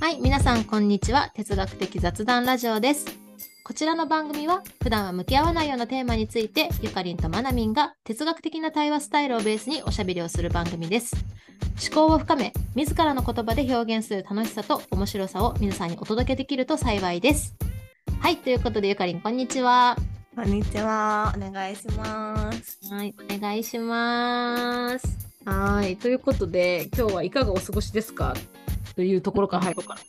[0.00, 1.30] はい、皆さんこんにちは。
[1.34, 3.04] 哲学的雑談ラジオです。
[3.64, 11.16] こちらの番組は普段は向き合わないようなテーマについてゆかりんとまなみんが哲学的な対話スタイルをベースにおしゃべりをする番組です。
[11.84, 17.56] 思考を深め、自らの言葉で表現する楽しさと面白さを皆さんにお届けできると幸いです。
[18.20, 19.96] はい、ということでゆかりんこんにちは。
[20.36, 21.34] こんにちは。
[21.36, 22.78] お願いします。
[22.88, 25.28] はい、お願いします。
[25.44, 28.34] はい、ということで今日はいかがお過ごしですか？
[28.98, 30.00] というところから入ろうかな。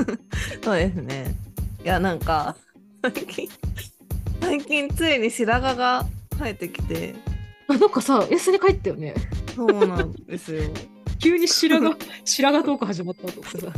[0.00, 0.64] うん。
[0.64, 1.32] そうですね。
[1.84, 2.56] いや、なんか、
[3.02, 3.48] 最近、
[4.40, 6.04] 最近ついに白髪が
[6.40, 7.14] 生えてきて、
[7.68, 9.14] あなんかさ、エスに帰ったよね。
[9.54, 10.64] そうなんですよ。
[11.22, 13.72] 急に白髪、白髪トーク始まったと思ってさ。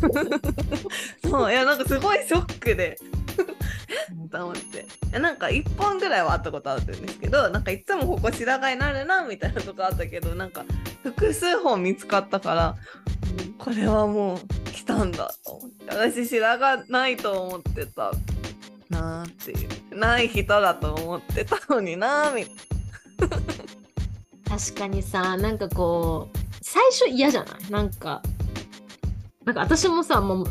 [1.28, 2.96] そう、いや、なんかすごいショックで。
[4.32, 10.64] と思ってなんか1本ぐらいはあったことあるんですけどなんかいつもここ白髪になるなみたいなとこあったけどなんか
[11.02, 12.76] 複数本見つかったから
[13.58, 14.38] これはもう
[14.72, 18.12] 来たんだと思って私白髪ないと思ってた。
[18.90, 19.54] なーってい
[19.92, 22.54] うない人だと思ってたのになーみたい
[24.48, 27.70] 確かにさ、なんかこう、最初嫌じゃない？
[27.70, 28.22] なんか、
[29.44, 30.46] なんか私もさ、もう、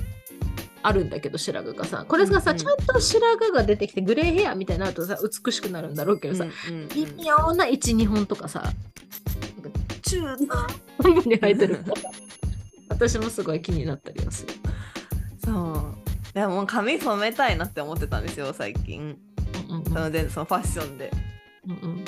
[0.84, 2.06] あるんだけど白髪がさ。
[2.08, 2.64] これがさ、うんうん。
[2.64, 6.90] ちゃんと白髪が出てきてグレーヘアみたいになるとさ美しくなるんだろうけどさ、な、うんうんうん。
[6.90, 8.72] 微妙な12本とかさ
[10.22, 10.68] なんか中な
[11.04, 11.94] 半分に生えてるから
[12.90, 14.54] 私もすごい気になったりはする。
[15.44, 16.34] そう。
[16.34, 19.18] でも髪染めたいなって思ってたんですよ最近。
[19.70, 21.12] うんうんそのでそのファッションで。
[21.68, 22.06] うんうん。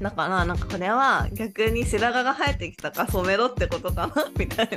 [0.00, 4.68] だからなんかこれは逆に白髪が生えてきたから染めろってことかなみたい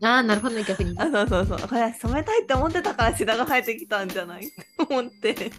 [0.00, 0.08] な。
[0.10, 0.96] ああなるほどね逆に。
[0.98, 1.46] あそうそう。
[1.46, 4.46] そうこれ染めたいって思ってたから白髪生えてきたんじゃない？
[4.46, 4.54] って
[4.88, 5.34] 思って。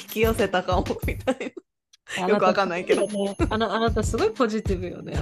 [0.00, 1.54] 引き寄せたかもみたい
[2.28, 3.06] よくわかんないけど。
[3.06, 5.14] ねあな あなたすごいポジティブよね。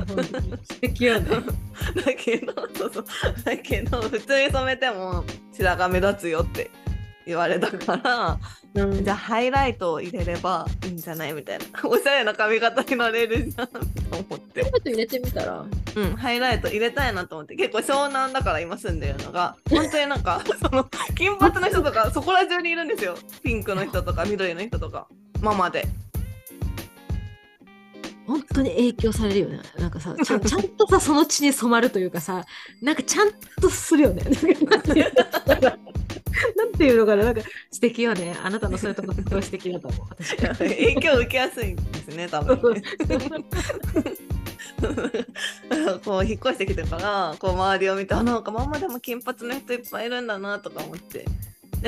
[0.63, 1.31] 素敵よね。
[1.31, 3.05] な だけどそうそう。
[3.45, 6.71] だけど普通に染めても白髪目立つよって
[7.27, 8.39] 言われたから
[8.75, 9.05] うん。
[9.05, 11.65] じゃあハイライトを入れればいいんじゃないみたいな。
[11.89, 13.81] おしゃれな髪型になれるじゃんと
[14.29, 14.63] 思って。
[14.63, 15.65] ちょっと入れてみたら。
[15.97, 17.57] うん、ハイライト入れたいなと思って。
[17.57, 23.17] 結構湘南だから今住んでるのが 本当になんかその金髪の人とかそこら中にいるんですよ。
[23.43, 25.09] ピンクの人とか緑の人とか
[25.41, 25.87] ママで
[28.27, 29.61] 本当に影響されるよね。
[29.79, 30.41] なんかさ、ちゃん
[30.77, 32.45] とさ、その血に染まるというかさ、
[32.83, 34.23] なんかちゃんとするよね。
[34.67, 34.83] なん
[36.77, 38.37] ていうのかななんかな、素敵よね。
[38.43, 40.09] あなたのそういうとこすごい素敵だと思う。
[40.11, 42.83] 私影響を受けやすいんですね多分
[46.05, 51.25] こう引っ越してきてからこう周りを見てあなんかママでも金髪の人いっぱいいるんだなとか思って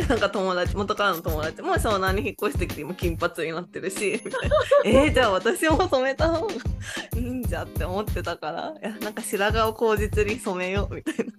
[0.00, 4.22] でなんか友達元からの友達も湘南に引っ越してきて今金髪になってるし
[4.84, 6.56] えー、じゃあ私も染めた方がい
[7.20, 11.32] いんじゃって思ってたからいやなんか白髪を口実に染めようみたいな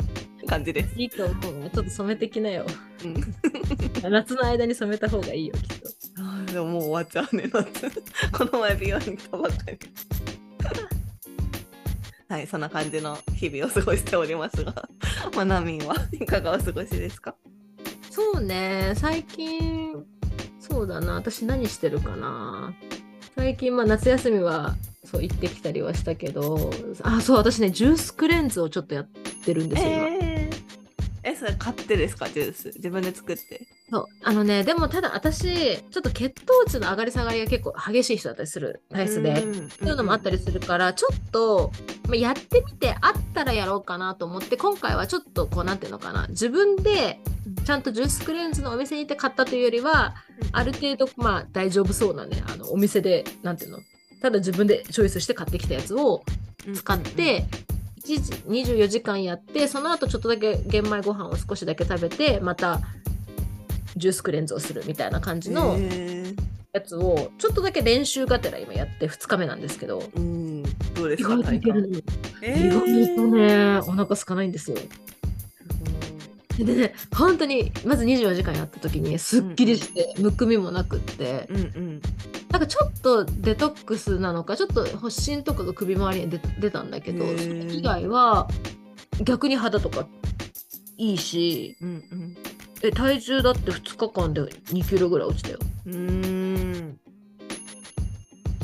[0.48, 0.96] 感じです。
[1.00, 1.70] いいと思うわ。
[1.70, 2.66] ちょっと染めてきなよ。
[3.06, 3.24] うん
[4.12, 5.90] 夏の間に染めた方がいいよ、きっと。
[6.18, 7.92] あーでももう終わっちゃうね夏
[8.34, 9.80] この前美容に行ったばっかり
[12.30, 14.90] はいそんな感じの日々を過ごしておりますが
[15.36, 17.36] まなみんはいかがお過ごしですか？
[18.20, 19.96] そうね、最近、
[20.60, 22.74] そうだな、私何してるかな。
[23.38, 24.76] 最近、まあ、夏休みは
[25.06, 26.70] そう行ってきたりはしたけど、
[27.04, 29.10] あ、そう、私ね、ジュースクレンズをちょっとやっ
[29.46, 30.08] てるんですよ、今。
[30.08, 30.29] えー
[31.24, 32.72] えそれ買ってですかジュース？
[32.76, 33.68] 自分で作って。
[33.92, 34.06] そう。
[34.24, 39.42] あのねでもただ私ちょっと血糖値の上がり下がりが結構激しい人だったりする体質で。
[39.44, 41.72] うんそういうのもあったりするからちょっと、
[42.06, 47.20] まあ、やってみてあったらやろうかなと思って今回はちょっとこうなんていうのかな自分で
[47.66, 50.16] ちゃんとジュースクレンズのお店に行って買ったというよりは
[50.52, 53.80] ある程度まあ大丈夫そうなねあのお店でなんていうの
[54.22, 56.24] ただ自分でチョイスして買ってきたやつを
[56.74, 62.82] 使って、1時24時間やってその後ちょっとだけ玄米ご飯を少しだけ食べてまた
[63.96, 66.50] ジュースクレンズをするみたいな感じのえー。
[66.72, 70.04] やつをちょっとだけ練習がてら今やって2日目なんですけど。
[70.16, 70.62] うん。
[70.94, 72.00] どうです意か外といけるの、
[72.44, 74.78] え意外ーとねお腹空かないんですよ。
[76.66, 82.02] でね本当にまず24時間やった時にすっきりしてむくみもなくって、うんうん
[82.50, 88.48] なんかちょっとデトックスなのかちょっと発疹とかが首周りに出出たんだけどそれ以外は
[89.24, 90.08] 逆に肌とか
[90.98, 92.38] いいしうんうん。
[92.82, 95.60] え体重だって2日間で2キロぐらい落ちたよ。
[95.86, 97.00] うーん。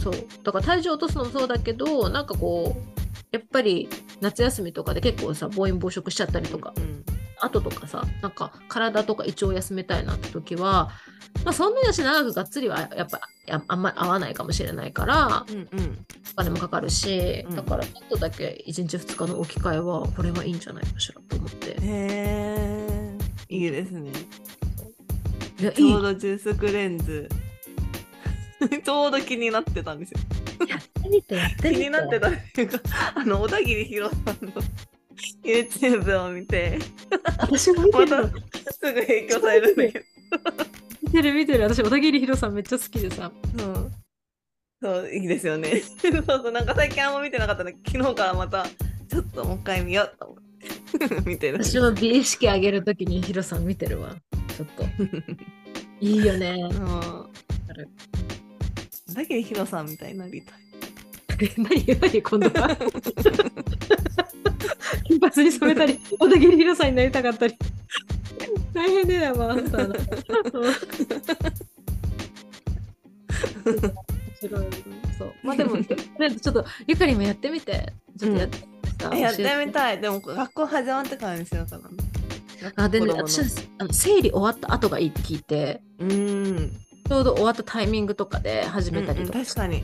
[0.02, 0.14] そう。
[0.44, 3.90] だから体重落とすのもそうだけどなんかこうやっぱり
[4.22, 6.74] 夏休みとかで結構さ暴飲暴食しちゃったりとか。
[6.78, 7.15] うん
[7.46, 10.90] 後とかさなんか体とか胃腸を休めたいなって時は、
[11.44, 16.06] まあ、そんなに私長くがっつりはやっぱやあんまり合わないかもしれないからうんうん。
[16.34, 17.56] お金もかかるし、うん。
[17.56, 21.72] だからちょっとだけ1日2日の置き換えはこれがいいんじゃないかしらと思って。
[21.72, 23.18] へえ
[23.50, 24.12] いいですね。
[25.60, 27.30] いやいちょういどジュースクレンズ。
[28.84, 30.20] ちょうど気になってたんですよ。
[30.68, 31.82] やってみてやってみて。
[31.82, 32.80] 気になってたっていうか
[33.16, 34.52] あの小田切ヒロさんの
[35.44, 36.80] YouTube を見て
[37.40, 38.30] 私も見てるの。
[38.30, 40.06] すぐ影響されるんだけど
[41.04, 41.64] 見てる見てる。
[41.64, 43.32] 私、小田切ヒロさんめっちゃ好きでさ。
[43.58, 43.92] そう
[44.82, 48.68] そういいですよねそうそうなんか最近あんま見てなかったんで昨日からまた
[49.10, 50.38] ちょっともう一回見ようと思っ
[51.24, 54.16] て見てる私も美意識上げるときにヒロさん見てるわ。
[54.56, 54.84] ちょっと。
[56.02, 56.52] いいよね。
[56.52, 57.26] うん
[59.16, 60.66] だけどヒロさんみたいになりたい
[61.42, 62.92] え何何今度は金
[65.30, 67.56] 髪に染めたり、 小田切ヒロさんになりたかったり。
[68.74, 69.96] 大変だよ、まあ、あんたの。
[69.96, 69.96] 面
[74.40, 74.68] 白い。
[75.18, 75.34] そう。
[75.44, 78.58] まあでも、とりあえずちょっと、ゆかりもやってみて、ちょっとやって
[79.12, 79.74] みやってみい。
[79.74, 81.90] たいでも学校始まってからにしようかな
[82.76, 83.42] あ、でね、私
[83.78, 86.72] あの、生理終わった後がいいって聞いて、うん
[87.08, 89.38] ちょうど終わったタイミングとかで始めたりとか。
[89.38, 89.84] うんうん確かに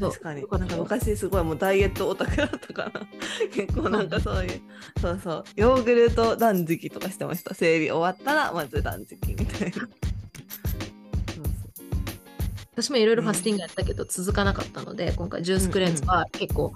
[0.00, 0.44] 確かに。
[0.50, 3.06] なんか昔すごいもうダイエットオタクだったから
[3.52, 4.60] 結構なんかそういう
[5.00, 5.44] そうそう。
[5.56, 7.54] ヨーグルト断食とかしてました。
[7.54, 9.88] 生理終わったらまず断食みたいな。
[12.72, 16.72] 私もいろいろファスティングやったけど続かなかったので、今回ジュースクレンズは結構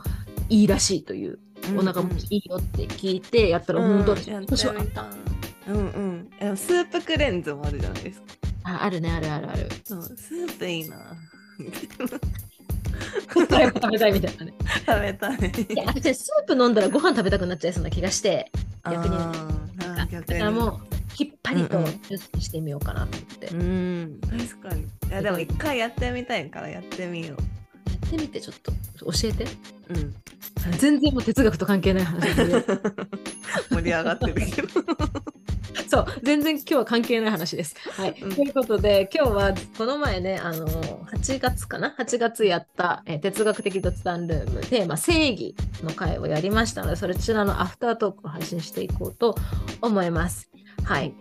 [0.51, 5.07] いいらしいという、そうお腹もいいよって聞いてやったら本当にやって私はあっみた。
[5.69, 6.31] うんうん。
[6.41, 8.27] えスープクレンズもあるじゃないですか。
[8.65, 9.69] ああるねあるあるある。
[9.85, 10.03] そう。
[10.03, 10.99] スープいいな
[13.49, 14.55] 早く食べたいみたいなね。
[14.87, 15.39] 食べたい。
[15.75, 18.51] いや私スープ飲んだらご飯食べたくなっちゃいそうな気がして
[18.85, 21.91] 逆にだからもうきっぱりとうんうん。
[21.91, 24.83] ジュースにしてみようかなと思って、やうん確かに。
[24.83, 27.37] いやでも一回やってみたいからやってみよ
[28.05, 28.73] ってみてちょっと
[29.05, 29.45] 教えて。
[29.45, 29.49] う
[29.91, 30.15] うん。
[30.79, 32.65] 全然もう哲学と関係ない話で。
[33.71, 34.69] 盛り上がってるけど
[35.95, 37.77] そう、全然今日は関係ない話です。
[37.91, 38.21] はい。
[38.21, 49.37] うんということで、今日はこの前ね、あの、8月かな ?8 月やった、えー哲学的雑談ルーム、テーマ、正義の回をやりましたので、そちらのアフタートークを配信していこうと
[49.81, 50.51] 思います。
[50.85, 51.15] はい。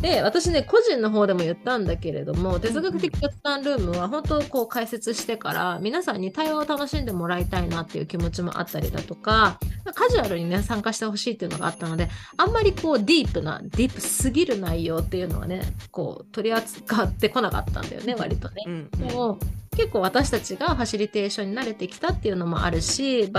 [0.00, 9.58] で、私ね、個人の方でも言ったんだけれども、哲学的雑談ルームは本当こう解説してから、皆さんに対話を楽しんでもらいたいなっていう気持ちもあったりだとか、
[9.94, 18.64] カジュアルにね、参加してほしいっていうのがあったので、あんまりこうディープな、ディープすぎる内容っていうのはね、こう取り扱ってこなかったんだよね、割とね。
[18.66, 18.90] うん。
[18.90, 19.38] でも
[19.76, 23.30] 結構私たちがファシリテーションに慣れてきたっていうのもあるし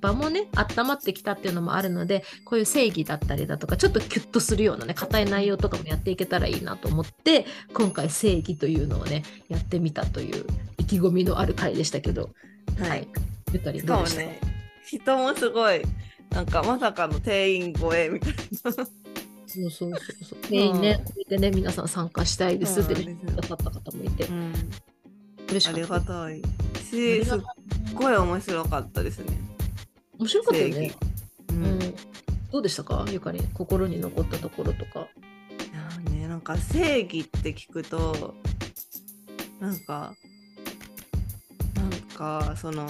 [0.00, 10.46] 場もね温まってきたっていうのもあるのでこういう正義だったりだとかちょっとキュッとするようなね硬い内容とかもやっていけたらいいなと思って今回正義というのをねやってみたという
[10.78, 12.30] 意気込みのある回でしたけど
[12.78, 13.08] はい。
[13.52, 14.40] ゆかりしどうでしね
[14.84, 15.82] 人もすごい
[16.30, 18.38] なんかまさかの定員超えみたいな。
[18.62, 19.90] そうそうそう
[20.24, 20.38] そう。
[20.48, 23.26] 全員ね、これでね皆さん参加したいですってそうなんですよ。
[23.26, 24.24] 言ってくださった方もいて。
[24.24, 24.52] うん。
[24.54, 26.42] あり嬉しかったがたい。
[26.92, 27.40] しすっ
[27.94, 29.38] ごい面白かったですね
[30.18, 30.92] 面白かったよね。
[31.50, 31.64] ううん。
[31.78, 31.78] ん、
[32.50, 33.04] どうでしたか？
[33.10, 35.00] ゆかり心に残ったところとか。
[35.00, 38.34] いやねなんか正義って聞くと
[39.60, 40.14] なんか
[41.74, 42.88] なんかその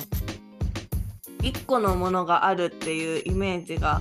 [1.42, 4.00] 一個のものがあるっていうイメージが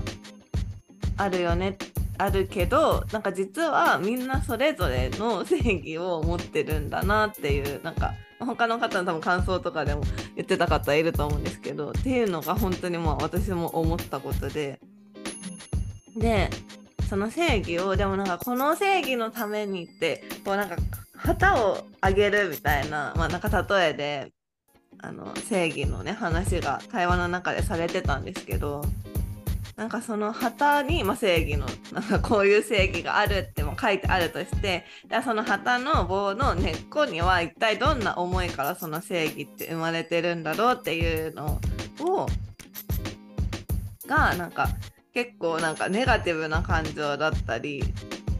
[1.17, 1.77] あるよね
[2.17, 10.03] あるけどなんか実はみんなそれぞれの正義を持ってるんだなっていうなんか他の方の多分感想とかでも
[10.41, 14.79] 言ってた方いると思うんですけどっていうのが本当にまあ私も思ったことで。
[16.17, 16.50] で
[17.10, 20.77] その正義をでもなんかこの正義のためにってこうなんか
[21.15, 24.31] 旗をあげるみたいなまあなんか例えで
[25.00, 28.81] あの正義のね話が会話の中でされてたんですけど
[29.75, 41.60] なんかその旗に、まあ、正義のなんかこういう正義があるっても書いてあるとしてでその旗の棒の根っこには一体どんな思いからその正義って生まれてるんだろうっていうの
[42.00, 42.28] を
[44.08, 44.68] がなんか
[45.13, 47.84] 結構なんかネガティブな感情だったり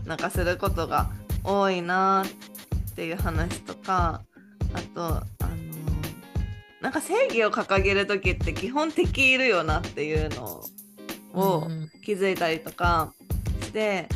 [0.06, 1.12] なんかすることが
[1.44, 4.22] 多いなっていう話とか
[4.74, 5.62] あとあの
[6.82, 10.64] なんか正義を掲げる時って基本敵いるよなっていうのを
[11.34, 11.40] う
[11.72, 13.14] ん気づいたりとか
[13.62, 14.08] して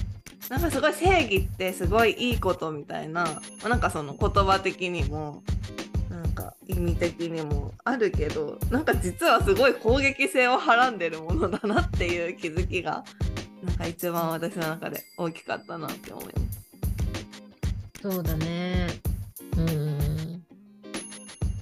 [0.50, 5.44] なんかすごい正義ってすごいいいことみたいななんかその言葉的にも
[6.10, 13.04] なんか意味的にもあるけどなんか実はすごい攻撃性をはらんでるものだなっていう気づきが
[13.64, 16.66] なんか一番私の中で大きかったなって思います。
[18.02, 18.88] そうだね。
[19.58, 20.44] うん。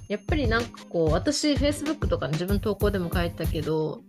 [0.08, 4.02] やっぱりなんかこう私 Facebook とかの自分投稿でも書いたけど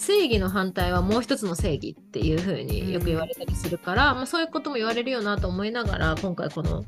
[0.00, 6.86] 正義の反対はもう一つの正義っていう風によく言われたりするから、まあ、そういうことも言われるよなと思いながら今回この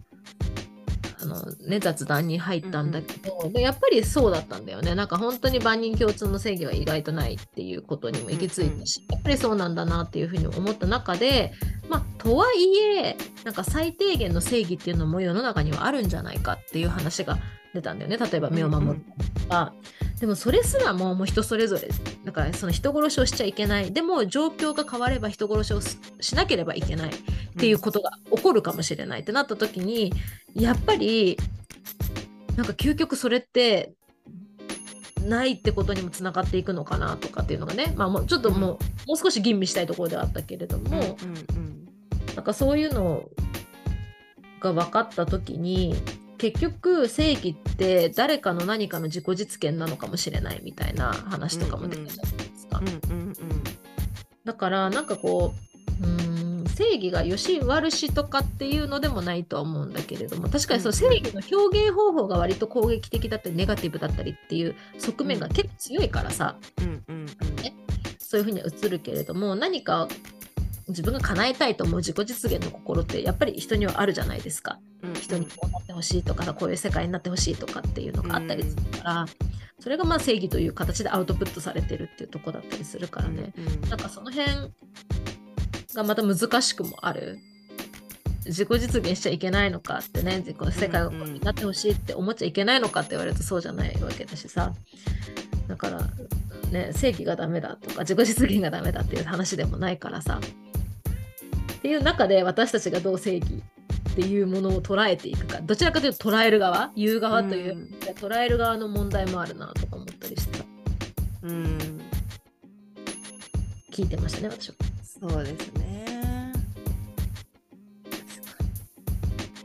[1.20, 4.94] あの、ね、雑談に入ったんだけど、でやっぱりそうだったんだよね。
[4.94, 11.52] なんか本当に万人共通の正義は意外とないっていうことにも行き着いたし、やっぱりそうなんだなっていうふうに思った中で
[11.88, 17.38] まあとはいえなんか最低限の正義っていうのも世の中にはあるんじゃないかっていう話が
[17.74, 18.18] 出たんだよね。
[18.18, 19.04] 例えば身を守る
[19.42, 19.72] とか。
[20.20, 21.88] でもそれすらももう人それぞれ。
[22.24, 23.92] だからその人殺しをしちゃいけない。
[23.92, 27.10] でも状況が変われば人殺しをししなければいけない。
[27.10, 27.12] っ
[27.58, 30.12] ていうことが起こるかもしれないってなった時に
[30.54, 31.38] やっぱり
[32.56, 33.92] なんか究極それって
[35.24, 37.94] ないってことにもつながっていくのかなとかっていうのがね。
[37.96, 38.78] まあもうちょっともう,、も
[39.14, 41.88] う少し吟味したいところではあったけれども、うんうん。
[42.34, 43.28] なんかそういうの
[44.60, 45.96] が分かった時に
[46.42, 52.82] 結局正義って誰かの何かの自己実現なのかもしれないみたいな話とかも出てたじゃないですか。
[54.44, 55.54] だからなんかこ
[56.00, 66.56] ううーん正義が良し悪しとかっていうのでもないとは思うんだけれども確かにそううん正義の表現方法が割と攻撃的だったりネガティブだったりっていう側面が結構強いからさ。
[66.80, 67.26] うんうん
[68.18, 70.08] そういうふうには映るけれども何か
[70.92, 74.78] 自分が叶えたいと思う自己実現の心ってやっぱり人にはあるじゃないですか。
[75.02, 79.26] うん人にこうなってほしいとかこういう世界になってほしいとかっていうのがあったりするから、
[79.80, 83.88] それがまあ正義という形でアウトプットされてるっていうとこだったりするからね、うんうん。
[83.88, 84.48] なんかその辺
[85.94, 87.38] がまた難しくもある。
[88.44, 94.72] 自己実現しちゃいけないのかってねこの世界がこうになってほしいって思っちゃいけないのかって言われるとそうじゃないわけだしさ。
[95.68, 96.00] だから、
[96.70, 100.40] ね、正義がダメだとか自己実現がダメだっていう話でもないからさ
[101.82, 103.60] っていう中で私たちがどう正義
[104.10, 105.60] っていうものを捉えていくか。
[105.60, 106.92] どちらかというと捉える側。
[106.94, 107.84] 言う側という、うん。
[108.14, 110.58] 捉える側の問題もあるなとか思ったりして。
[110.58, 110.64] さ
[111.42, 112.00] うん。
[113.90, 114.76] 聞いてましたね私は。
[115.02, 116.52] そうですね。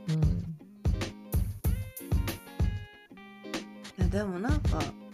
[0.08, 0.16] うん。
[0.16, 0.20] い
[3.98, 5.08] やでもなんか、うん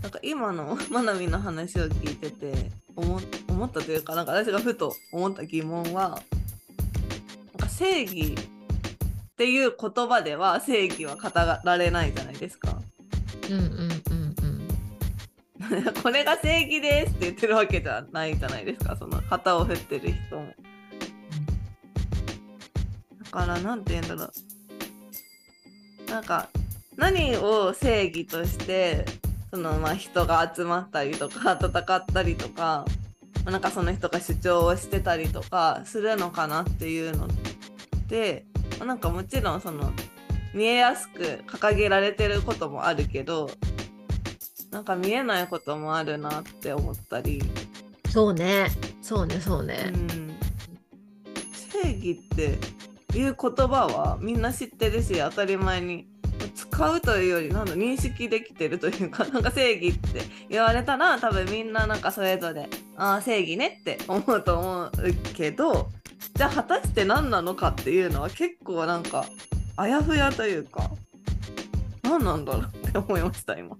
[0.00, 11.30] なんか今のまなみの話を聞いてて思思ったというかなんか私がふと思った疑問はなんか正義っていう言葉では正義は語
[11.64, 12.80] られないじゃないですか。
[13.48, 14.60] うんうんうんうん
[16.02, 20.54] これが正義ですって言ってるわけじゃないじゃないですかその旗を振ってる人も。
[23.24, 24.32] だからなんて言うんだろ
[26.08, 26.48] うなんか
[26.96, 29.04] 何を正義として
[29.50, 32.84] そのまあ人が集まったりとか戦ったりとか
[33.44, 37.28] まあなんかその人が主張をしてたりとかするのかなっていうのっ
[38.08, 38.46] て
[38.78, 39.92] まあなんかもちろんその
[40.54, 43.50] 見えやすく掲げられてることもあるけど
[44.70, 47.42] なんか見えないこともあるなって思ったり。
[48.08, 48.68] そうね。
[49.02, 50.36] そうねそううね、ん。
[51.52, 52.58] 正義って
[53.18, 56.06] いう言葉はみんな知ってるし当たり前に
[56.80, 64.90] 使うというよりなんだ認識できてるというか なんか正義って言われたら多分みんななんかそれぞれああ正義ねって思うと思う
[65.34, 65.90] けど
[66.34, 69.26] じゃあ果たして何なのかっていうのは結構なんか
[69.76, 70.90] あやふやというか
[72.02, 73.76] 何なんだろうって思いました今。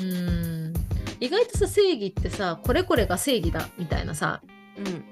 [0.00, 0.74] うん
[1.20, 4.40] 意外とさ正義ってさこれこれが正義だみたいなさ
[4.78, 5.04] うん、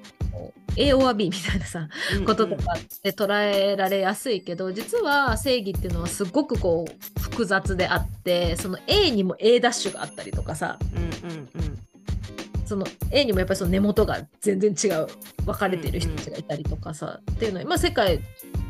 [0.77, 11.79] A or B みたいなさうんこととかって捉えられやすいけど実は正義っていうのはすごくこう複雑であってその A にも A ダッシュがあったりとかさうんうんうん。
[12.69, 15.07] その A にもやっぱりその根元が全然違う
[15.47, 18.21] 分かれてる人たちがいたりとかさ、っていうのは、まあ、世界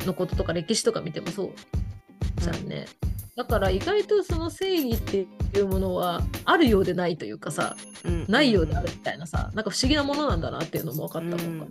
[0.06, 1.52] のこととか歴史とか見てもそう
[2.40, 2.86] じゃんね。
[3.38, 8.12] だから意外とその正義っていうものはあるようでないというかさうん。
[8.12, 11.66] うんないようであるみたいなさなんか不思議なものなんだなっていうのも分かったもんか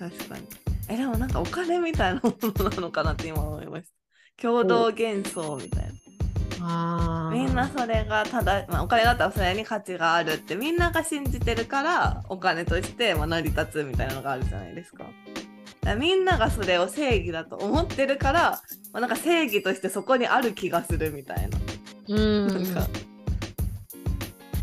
[0.00, 0.10] うん。
[0.10, 0.46] 確かに。
[0.90, 3.84] えでもなんかお金みたいなものなのかなって今思いまし
[4.36, 4.42] た。
[4.42, 5.84] 共同幻想みたい
[6.60, 7.30] な。
[7.32, 15.06] みんなそれがただ、まあ、お金だったらそれに価値があるってみんなが信じてるからお金としてまあ成り立つみたいなのがあるじゃないですか。
[15.96, 21.48] みんながそれを正義だと思ってるから、まあ、なんか正義としてそこにある気がするみたい
[22.08, 22.46] な,、うん。
[22.48, 22.88] なんか。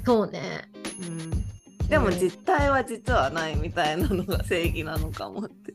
[0.06, 0.70] そうね。
[1.02, 5.74] うん、でも実態は実はないみたいなのが正義なのかもって。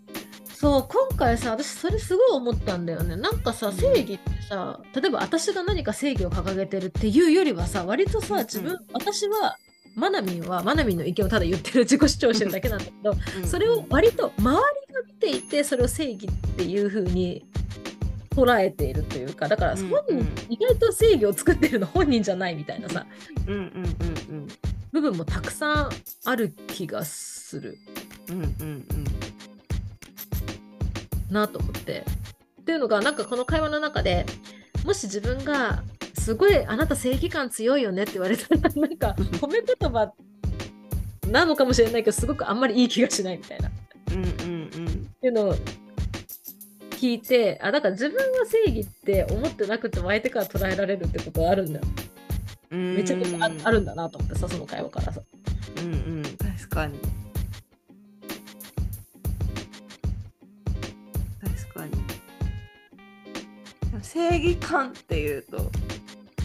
[0.54, 3.16] そう今回さ私それすごい思ったんだよね。
[3.16, 3.76] なんかさうん。
[3.76, 9.56] 正義ってさ例えば私が何か正義を掲げてるっていうよりはさ割とさ自分、うん私は
[9.96, 13.14] マナミンはマナミンの意見をただ言ってる自己主張してるだけなんだけど
[13.46, 14.58] それを割と周
[14.88, 17.44] りが見ていてそれを正義っていう風に
[18.35, 23.07] 捉えているというかだからうん本人、うん意外と正義を作ってるの本人じゃないみたいなさ。
[23.47, 24.49] うんうん
[24.93, 25.91] 部分もたくさん
[26.25, 27.76] ある気がする。
[28.29, 28.67] うんうんうん。
[28.67, 28.85] うん
[31.31, 32.05] なと思って。
[32.61, 34.25] っていうのがなんかこの会話の中で
[34.85, 35.83] もし自分が
[36.17, 40.12] すごいあなた正義感強いよねって言われたら なんか褒め言葉
[41.29, 43.69] なのかもしれないけどすごくあんまりいい気がしないみたいな。
[43.69, 43.73] っ
[44.12, 44.69] うんうん。
[45.21, 45.57] ていうのを
[47.04, 51.84] 聞いてあだから自分は正義って思ってなくても相手から捉えられるってことはあるんだよ。
[52.70, 55.20] うんめちゃくちゃああるんだなと思ってさその会話からさ。
[55.76, 56.99] うんうん確かに
[61.42, 61.92] 確かに
[64.02, 65.70] 正義感っていうと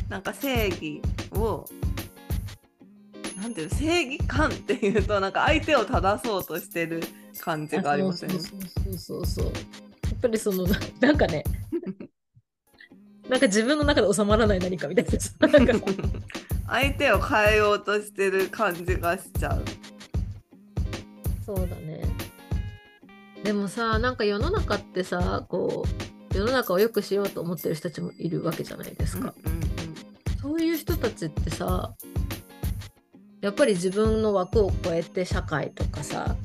[0.10, 1.02] なんか正義
[1.36, 1.66] を
[3.42, 7.02] なんていうの正義感っていうとなんか相手を正そうとしてる
[7.40, 8.30] 感じがありません？
[8.32, 9.54] そうそうそうそうそう。
[10.22, 11.44] やっぱりそのな なんかね
[13.30, 15.80] なんか自分の中で収まらない何かみたいなさなんかさ
[16.68, 19.64] 相手を変えようとしてる感じがしちゃう。
[21.44, 22.04] そうだね。
[23.44, 25.84] でもさ、なんか世の中ってさ、こ
[26.32, 29.34] う、世の中を良くしようと思ってる人たちもいるわけじゃないですか。
[29.44, 29.70] うんうん
[30.42, 31.94] そういう人たちってさ、
[33.42, 36.38] やっぱり自分の枠を超えて社会とかさ、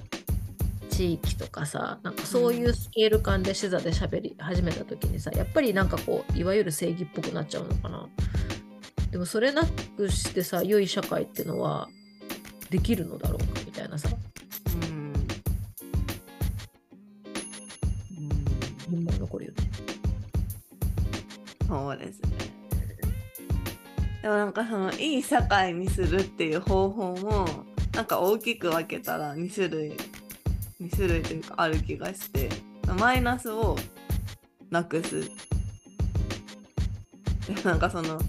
[0.95, 8.09] 地域とかさ、なんかそういうスケール感で視座で喋り始めた時にさ、やっぱりなんかこう、いわゆる正義っぽくなっちゃうのかな。
[9.11, 9.65] でもそれな
[9.97, 11.89] くしてさ、良い社会ってのは
[12.71, 15.13] できるのだろうかみたいなさ、うん
[18.89, 19.57] 疑問残るよね。
[21.67, 22.29] そうですね。
[24.23, 27.49] でもなんかそのいい社会にするっていう方法も
[27.95, 29.97] なんか大きく分けたら2種類
[30.85, 32.51] 2種類というかある気がして
[32.99, 33.77] マイナスを
[34.71, 35.23] なくす。
[37.47, 38.21] でなんかその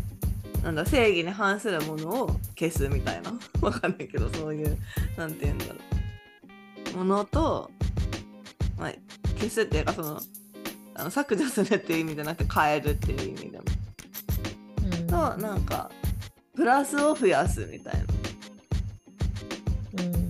[0.64, 3.34] なんだ正義に反するものを消すみたいな。
[3.62, 4.78] わかんないけどそういう
[5.18, 5.76] なんて言うんだろ
[6.94, 6.98] う。
[6.98, 7.70] ものと、
[8.78, 8.94] まあ、
[9.38, 10.22] 消すっていうかその
[10.96, 13.64] あの削除するっていう意味じゃなくて変えるっていう意味でも。
[14.84, 15.08] うん。
[15.08, 15.92] となんか
[16.56, 18.00] プラスを増やすみたいな。
[20.04, 20.25] うん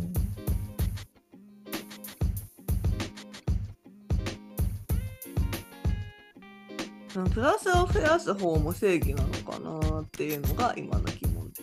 [7.16, 11.62] そのプラスを増やす方も正義なのかなっていうのが今の疑問です。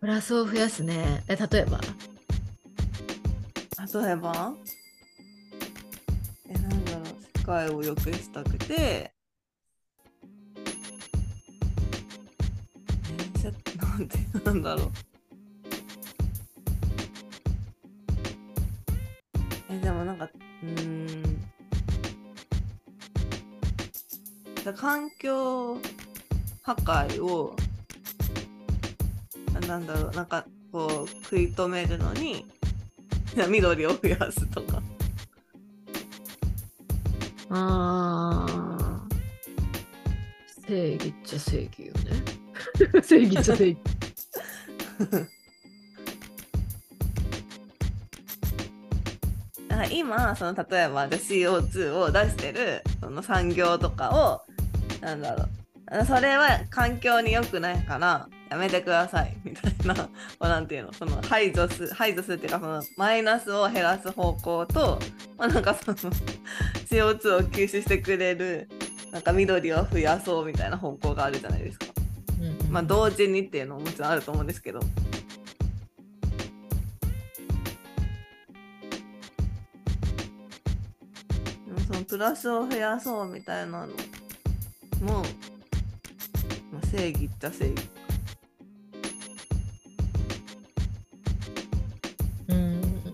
[0.00, 1.22] プラスを増やすね。
[1.28, 1.80] え、例えば？
[1.80, 1.86] 例
[4.10, 4.52] えば？
[6.48, 7.04] えなんだろう。
[7.38, 9.12] 世界を良くしたくて。
[13.80, 14.90] なんてなんだろう。
[19.70, 21.37] えでもなんかうーん
[24.68, 25.78] じゃあ環境
[26.62, 27.56] 破壊を
[29.56, 32.44] あなんだろうなんかこう食い止めるのに
[33.48, 34.82] 緑を増やすとか
[37.48, 39.08] ああ。
[40.66, 42.22] 正義っちゃ正義よね。
[43.02, 43.78] 正義っちゃ正義。
[49.68, 54.47] だから今その例えばじゃあ CO2 を出してるその産業とかを
[55.00, 55.48] なんだろう
[55.90, 64.98] あそれは環境に良くないからやめてくださいみたいなこうなんていうのその排除す排除するっていうかそのマイナスを減らす方向と、
[65.36, 65.96] まあ、なんかその
[66.88, 68.68] CO2 を吸収してくれる
[69.12, 71.86] なんか緑を増やそうみたいな方向があるじゃないですか。
[72.40, 74.80] うんまあ同時にっていうのももちろんあると思うんですけど。
[81.86, 83.88] そのプラスを増やそうみたいなの
[85.00, 85.22] も、
[86.72, 87.88] まあ、正義っちゃ正義。
[92.48, 93.12] うん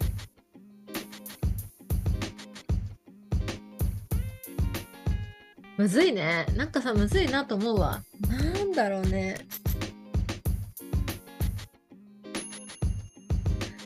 [5.77, 6.47] むずいね。
[6.57, 8.03] なんかさ、むずいなと思うわ。
[8.29, 9.47] なんだろうね。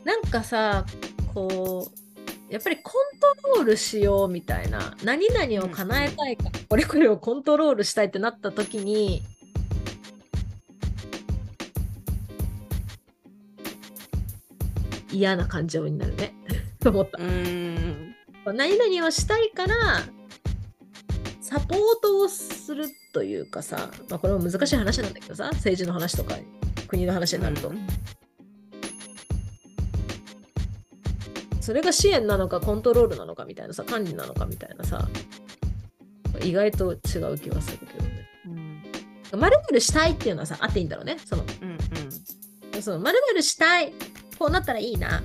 [0.05, 0.85] なんかさ、
[1.33, 1.91] こ
[2.49, 9.23] う、やっぱりコントロールしようみたいな、何々を叶えたいか、これこれをコントロールしたいってなった時に、
[15.11, 16.35] 嫌な感情になるね。
[16.79, 17.25] と 思ったう。
[17.25, 18.15] ーん。
[18.45, 20.03] 何々をしたいから
[21.41, 26.37] サポートをするというかさ、まあ、これも難しい話なんだけどさ政治の話とか
[26.87, 27.87] 国の話になると、うん
[31.61, 35.09] それが支援なのかコントロールなのかみたいなさ管理なのかみたいなさか
[36.43, 38.27] 意外と違う気はするけどね。
[39.33, 39.39] うん。
[39.39, 41.17] まるまるしたいっていうのはさあっていいんだろうね。
[41.25, 43.93] そのうんそのまるまるしたい
[44.37, 45.21] こうなったらいいな。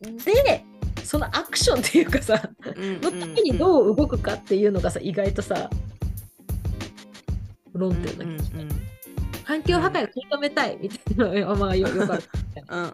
[0.00, 0.64] で
[1.04, 5.70] そのアクションっていうかさうんのためにどう動くかっていうのがさ意外とさ
[7.72, 8.64] 論うん点な気がしない。
[8.64, 8.86] うんうん
[9.46, 12.22] 環境破壊を食い止めたいみたいな、いやまあよよくある。
[12.68, 12.92] うんうん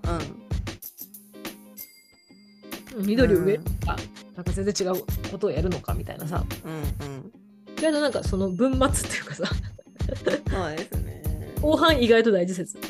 [2.97, 3.97] 緑を植えるとか、
[4.37, 6.45] なんか全然違うことをやるのかみたいなさ。
[6.65, 7.33] うんうん。
[7.79, 9.45] 意外となんかその文末っていうかさ。
[10.51, 11.23] そうですね。
[11.61, 12.77] 後半意外と大事説。
[12.77, 12.81] い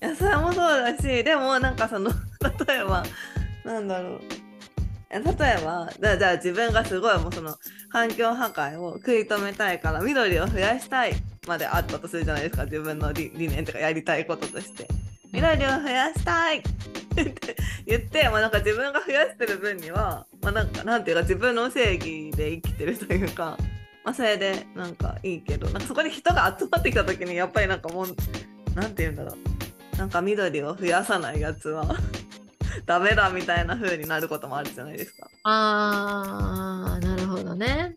[0.00, 2.10] やそれもそうだしでもなんかその
[2.68, 3.04] 例えば
[3.64, 4.20] なんだろう。
[5.10, 5.22] 例え
[5.64, 7.56] ばじゃあ自分がすごいもうその
[7.88, 11.14] 環境破壊を食い止めたいから緑を増やしたい
[11.46, 12.64] まであったとするじゃないですか。
[12.64, 14.88] 自分の理理念とかやりたいこととして。
[15.32, 16.62] 緑を増やしたい
[17.86, 23.56] 言って、まあ、なんか自分が増やしてる分には、まあ、なんかなんていうか自分の正義で生きてるというか、
[24.04, 28.06] まあ、それでなんかいいけどなんかそこに人が集まってきた時にやっぱりなんかもう
[28.74, 31.96] なんて言うんだろうなんか緑を増やさないやつは
[32.86, 35.28] ダメだみたいな風になることもあるじゃないですか。
[35.44, 37.94] あーなるほどね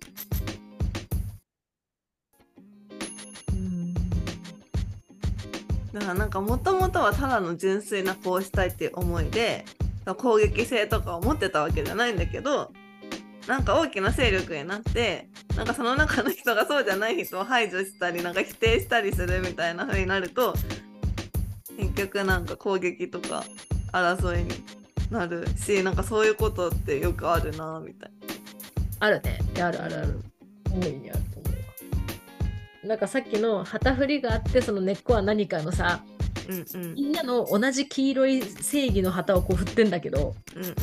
[5.97, 9.65] だからなんかもともとはただの純粋なこうしたいっていう思いで
[10.17, 12.71] 攻撃性とかを持ってたわけじゃないんだけど
[13.47, 20.53] なんか大きな勢力になってなんかその中の人がそうじゃない人を排除したりなんか否定したりするみたいな風になると
[21.77, 23.43] 結局なんか攻撃とか
[23.91, 24.49] 争いに
[25.09, 28.11] なるしなんかそういうことってよくあるなみたい
[28.99, 29.07] な。
[29.07, 29.39] あるね。
[29.61, 30.19] あるあるある。
[30.71, 31.19] 大いにある。
[32.87, 36.03] なんかさっきの旗振りがあってその根っこは何かのさな。
[36.49, 40.73] うんうんみんなの同じ黄色い正義の旗をこう振ってんだけどうんうん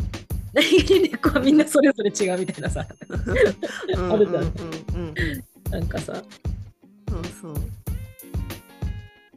[0.54, 2.86] 何気に根っこはみんなそれぞれ違うみたいなさ
[3.94, 6.14] うんあるじゃんうんうんうんなんかさ
[7.08, 7.54] そうそう。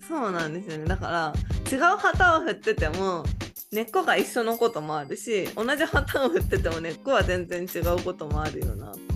[0.08, 0.86] そうなんですよね。
[0.86, 1.34] だから
[1.72, 3.26] 違う旗を振ってても
[3.72, 9.13] 根っこが一緒のこともあるし同じ旗を振ってても根っこは全然違うこともあるよなっう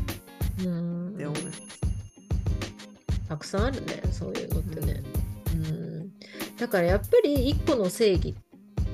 [3.28, 5.04] たくさんあるねそういうのってね、
[5.54, 6.12] うん、
[6.58, 8.36] だからやっぱり一個の正義、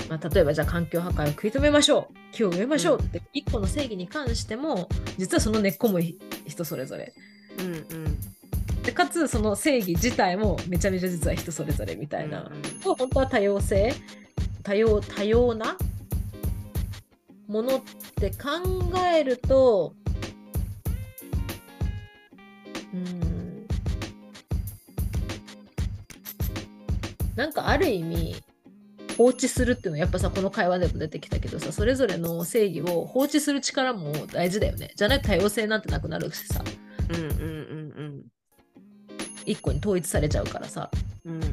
[0.10, 2.13] まあ、例えばじゃあ環境破壊を食い止めましょう。
[2.34, 7.13] 木を植えましょうって一個の正義に関しても実はその根っこもひ人それぞれ。
[7.60, 8.17] うんうん。
[8.82, 12.96] でかつその正義自体もめちゃめちゃ実は人それぞれみたいな、うんうん。
[12.98, 13.93] 本当は多様性
[14.63, 15.78] 多様多様な
[17.48, 17.82] ものっ
[18.15, 18.48] て考
[19.13, 19.93] えると
[27.36, 28.36] なんかある意味
[29.17, 34.91] 放置するっていうのはやっぱさこの会話でも出てきたけどさそれぞれの正義を放置する力も大事だよね。
[34.96, 36.63] じゃないと多様性なんてなくなるしさ。
[37.10, 38.24] うんうんうん
[39.46, 40.89] 一個に統一されちゃうからさ。
[41.26, 41.43] うんうん。
[41.43, 41.50] うん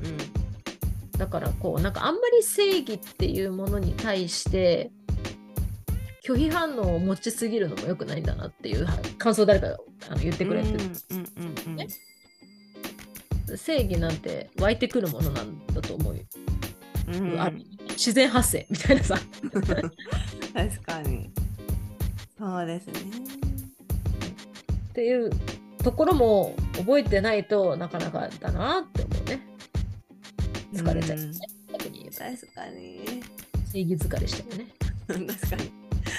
[1.21, 4.90] だからこうなんかあんまり正義っていうものに対して
[6.27, 8.87] 拒否反応を持ちすぎるのも良くないんだなっていう
[9.19, 10.88] 感想を誰かがあの言ってくれて、うんうん
[11.66, 11.77] うん。
[11.77, 11.88] ね
[13.56, 16.22] 正義なんて湧いてくるものなんだと思うよ、
[17.08, 17.32] うん。
[17.32, 17.58] うんある
[17.90, 19.18] 自然発生みたいなさ。
[20.54, 21.30] 確かに。
[22.38, 22.92] そうですね。
[24.90, 25.30] っていう
[25.82, 29.40] ところも覚えてないとなかなかだなって思うね。
[30.72, 31.32] 疲れちゃうね、
[31.72, 33.22] 逆に言うと確かに。
[33.72, 34.66] 正義疲れしちゃうね。
[35.08, 35.72] 確かに。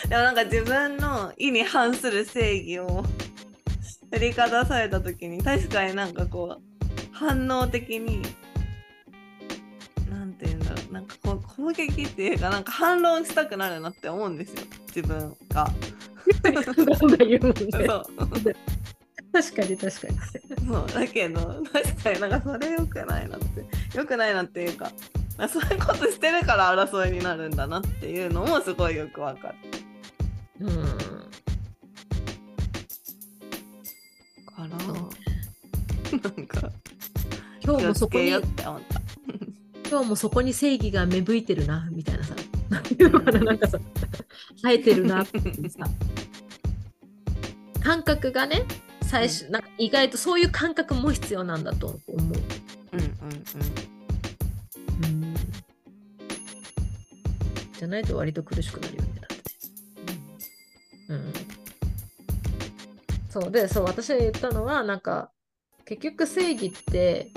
[0.09, 3.03] でもなんか自分の意に反する正義を
[4.11, 6.70] 振りかざされた時に確かになんかこう
[7.21, 8.23] 反応的に
[10.10, 10.93] なんて言うんだろう。
[10.93, 14.63] なんかこう攻撃っていうかなんか反論したくなるなって思うんですよ。
[14.88, 15.71] 自分が。
[19.34, 20.17] 確かに確かに。
[20.67, 20.88] そう。
[20.88, 23.45] だけど確かになんかそれ良くないなって。
[23.95, 24.91] 良くないなっていうか
[25.38, 29.55] あそういうことしてるから争いになるんだなっていうのもすごいよくわかる。
[30.62, 30.86] うん。
[34.51, 34.67] から
[36.19, 36.71] なんか
[37.63, 38.30] 今日もそこに。
[39.89, 42.34] 今日もそこに正義が芽吹いてるなみたいなさ
[42.69, 43.78] なんていうのかななんかさ
[44.62, 45.86] 生えてるなってさ
[47.82, 48.63] 感覚がね
[49.02, 52.34] 最初なんか意外とそういう感覚も必要なんだと思う。
[52.93, 53.91] うんうんうん
[57.82, 59.36] じゃないと割と苦しくなるようになって。
[61.10, 61.34] うん。
[63.28, 65.32] そうで、そう、私が言ったのは、なんか、
[65.86, 67.32] 結局正義って、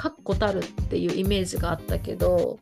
[0.00, 2.58] 確固たるっていうイメージがあったけど、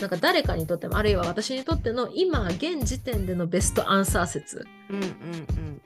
[0.00, 4.66] なんか誰かにとっても、あるいは私にとっての今、現時点でのベストアンサー説。
[4.90, 5.80] うんうんうん。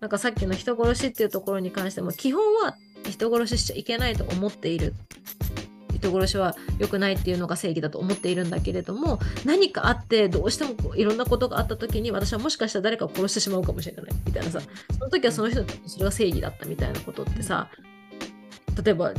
[0.00, 2.76] なんかさっきの人殺しっていうところに関しても基本は
[3.08, 4.94] 人殺ししちゃいけないと思っている。
[5.94, 14.06] 人殺しは良くないっていうのが正義だと思っているんだけれども何かあってどうしてもこういろんなことがあった時に私はもしかしたら誰かを殺してしまうかもしれない。
[14.24, 14.60] みたいなさ
[14.92, 17.68] その時はその人にとってそれが正義だったみたいなことってさ
[18.84, 19.12] 例えば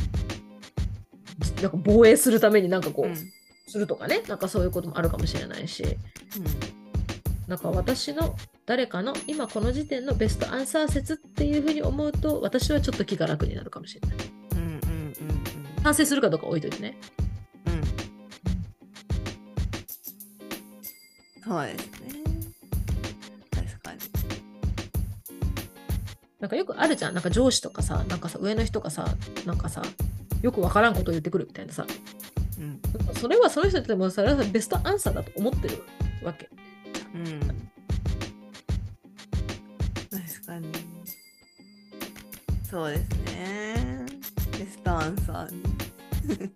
[1.60, 3.16] なんか防衛するためになんかこう、うん。
[3.66, 4.22] するとかね。
[4.26, 5.84] なんかそういうこともあるかもしれないし。
[7.46, 14.16] なんか私の誰かの今この時点のベストアンサー説っていうふうに思うと私はちょっと気が楽になるかもしれない。
[14.52, 15.32] うんうんうんう
[15.78, 16.96] ん賛成するかどうか置いといてね。
[17.66, 17.82] うんうん。
[21.42, 22.22] そうですね。
[23.50, 23.98] 確かに。
[26.38, 27.14] なんかよくあるじゃん。
[27.14, 29.82] なんか上司とかさなんかさ上の人がさなんかさ
[30.42, 31.86] よくわからんことを言ってくるみたいなさ。
[32.58, 32.80] うん。
[33.14, 35.82] それはその人にとってもそれはベストアンサーだと思ってる
[36.22, 36.48] わけ。
[37.14, 37.40] うん
[40.10, 40.72] 確かに。
[42.62, 44.06] そうですね。
[44.52, 45.50] ベストアンサー。
[46.40, 46.50] ね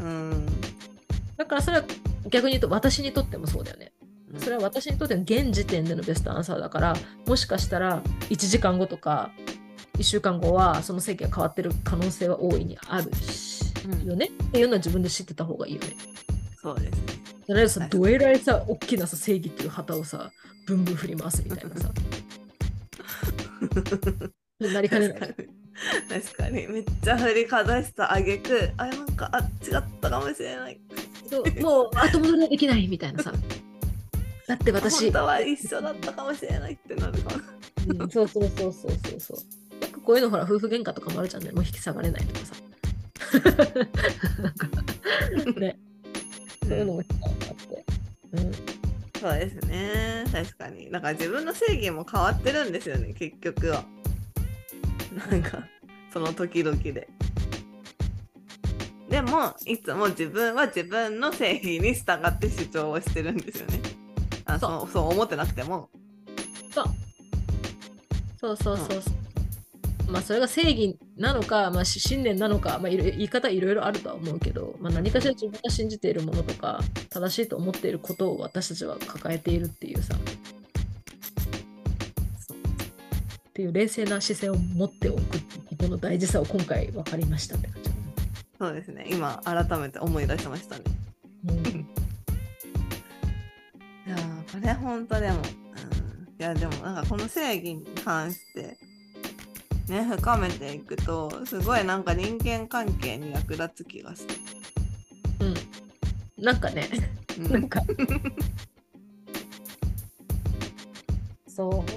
[0.00, 0.46] うん。
[1.36, 1.84] だからそれは
[2.28, 3.92] 逆に言うと私にとってもそうだよね。
[4.38, 9.32] それは私にとっての現時点でのベストアンサーだからもしかしたら1時間後とか
[10.00, 14.08] 1週間後はその席が変わってる可能性は大いにあるし、うん。
[14.08, 15.88] よねっていうのは自分で知ってた方がいいよね。
[16.56, 16.98] そうですね。
[17.46, 20.30] じゃないとさはいどえらいさ大きなさ正義っていう旗をさ
[20.66, 21.90] ブンブン振り回すみたいなさ。
[24.72, 25.18] なりかねない。
[26.08, 26.66] 確かに。
[26.66, 30.80] めっちゃ振りかざしたあげくあなんかあ違ったかもしれない。
[31.28, 31.60] そう。
[31.60, 33.34] もう後戻りはできないみたいなさ。
[34.48, 35.10] だって私。
[35.10, 37.42] 本、当は一緒だったかもしれないってなるかも。
[38.00, 38.10] うん。
[38.10, 39.59] そうそうそうそうそうそう。
[40.10, 41.52] こういうのほら夫婦喧嘩とかもあるじゃんね。
[41.52, 42.56] もう引き下がれないとかさ。
[45.36, 45.78] なんかね、
[46.64, 47.06] そういうのもあっ
[47.54, 47.84] て。
[48.32, 48.52] うん。
[49.20, 50.24] そうですね。
[50.32, 50.90] 確かに。
[50.90, 53.84] だから自分の正義も変わってるんですよね結局は。
[55.30, 55.62] なんか
[56.12, 57.08] その時々で。
[59.08, 63.80] でもいつも自分は自分の正義に従って主張をしてるんですよね。
[64.46, 65.88] あそそうそう思ってなくても。
[66.74, 66.84] そう。
[68.40, 69.19] そうそうそうそう。
[70.10, 80.18] まあそれが正義なのか、まあ、し信念なのか、まあ、言い方いろいろあるとは思うけど、まあ、何かしら自分が信じているものとか正しいと思っていることを私たちは抱えているっていうさっ
[83.52, 85.20] ていう冷静な姿勢を持っておく
[85.68, 87.90] ことの大事さを今回分かりましたって感じ。
[88.58, 89.06] そうですね。
[89.10, 90.84] 今改めて思い出しましたね。
[91.48, 91.66] うん。
[91.66, 91.86] い
[94.08, 95.46] やーこれ本当でも、うん、い
[96.38, 98.76] やでもなんかこの正義に関して
[99.90, 104.34] ね深めていくとすごいなんか人間関係に役立つ気がする。
[105.40, 106.88] うん、なんかね、
[107.38, 107.52] うん。
[107.52, 107.82] なんか。
[111.48, 111.90] そう。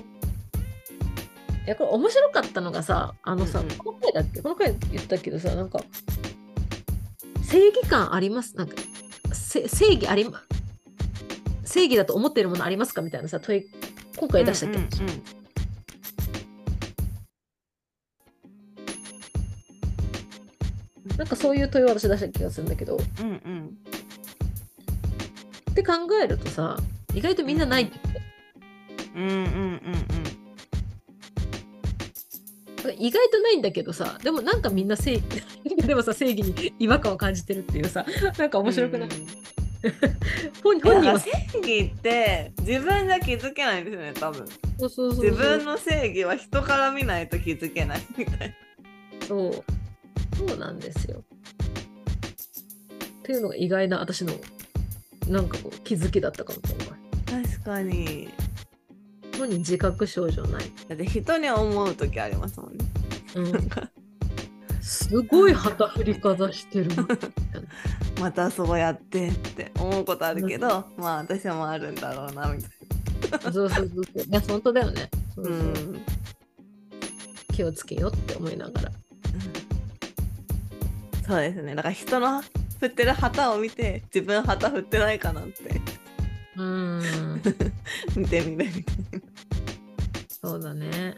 [1.66, 3.78] いやこれ面白かったのがさあのさ、うんうん。
[3.78, 4.42] この回だっけ？
[4.42, 5.80] この回言ったけどさなんか
[7.44, 8.58] 正義感あります？
[8.58, 8.76] なんか
[9.32, 10.42] せ正義ありま
[11.64, 13.02] 正義だと思っているものありますか？
[13.02, 13.66] みたいなさ問い
[14.18, 15.24] 今回出したっけ、うんうんうん
[21.44, 22.98] そういう問いを私出した気がするんだけど。
[23.20, 23.78] うんうん
[25.72, 26.78] って考えるとさ
[27.16, 28.00] 意外とみんなないって。
[29.14, 29.84] うんうんうんうん
[32.98, 35.24] 意外とないんだけどさでもなんかみんな正義
[35.88, 38.06] でもさ正義に違和感を感じてるっていうさ
[38.38, 39.28] なんか面白くない、うん。
[40.64, 41.20] 本本人は。
[41.20, 44.48] 正義って自分じゃ気づけないんですよね多分。
[44.48, 45.26] そうそうそうそう。
[45.26, 48.56] 自分の正義は人から見ないと気づけないみたい
[49.28, 49.64] そう。
[50.36, 51.24] そうなんですよ
[53.24, 54.34] っていうのが意外な私の
[55.30, 56.96] なんかこう気づきだったかも今
[57.32, 58.30] 回な確かに。
[59.38, 62.86] 本人自覚症状ない、だって人に思う時ありますもんね。
[63.36, 63.70] うん。
[64.82, 66.92] すごい旗振りかざしてる。
[68.20, 72.72] またそうやってって思うことあるけど、まあ私もあるんだろうなみたい
[73.42, 74.24] そうそうそうそう。
[74.24, 75.10] いや本当だよね。
[75.34, 75.50] そうな。
[75.50, 75.56] そう。
[75.56, 75.60] う
[75.96, 76.02] ん。
[77.54, 78.92] 気をつけようって思いながら。
[81.26, 81.74] そうですね。
[81.74, 82.44] だから人の
[82.84, 85.82] 振ってる旗を見て自分旗振ってないかなって
[86.58, 87.02] うん
[88.18, 88.84] 見てみるみたいな。
[90.28, 91.16] そうだね。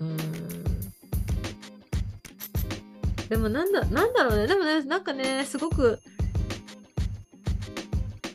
[0.00, 0.64] うーん。
[3.28, 4.48] でもなんだ、なんだろうね。
[4.48, 6.00] でもね、なんかね、すごく、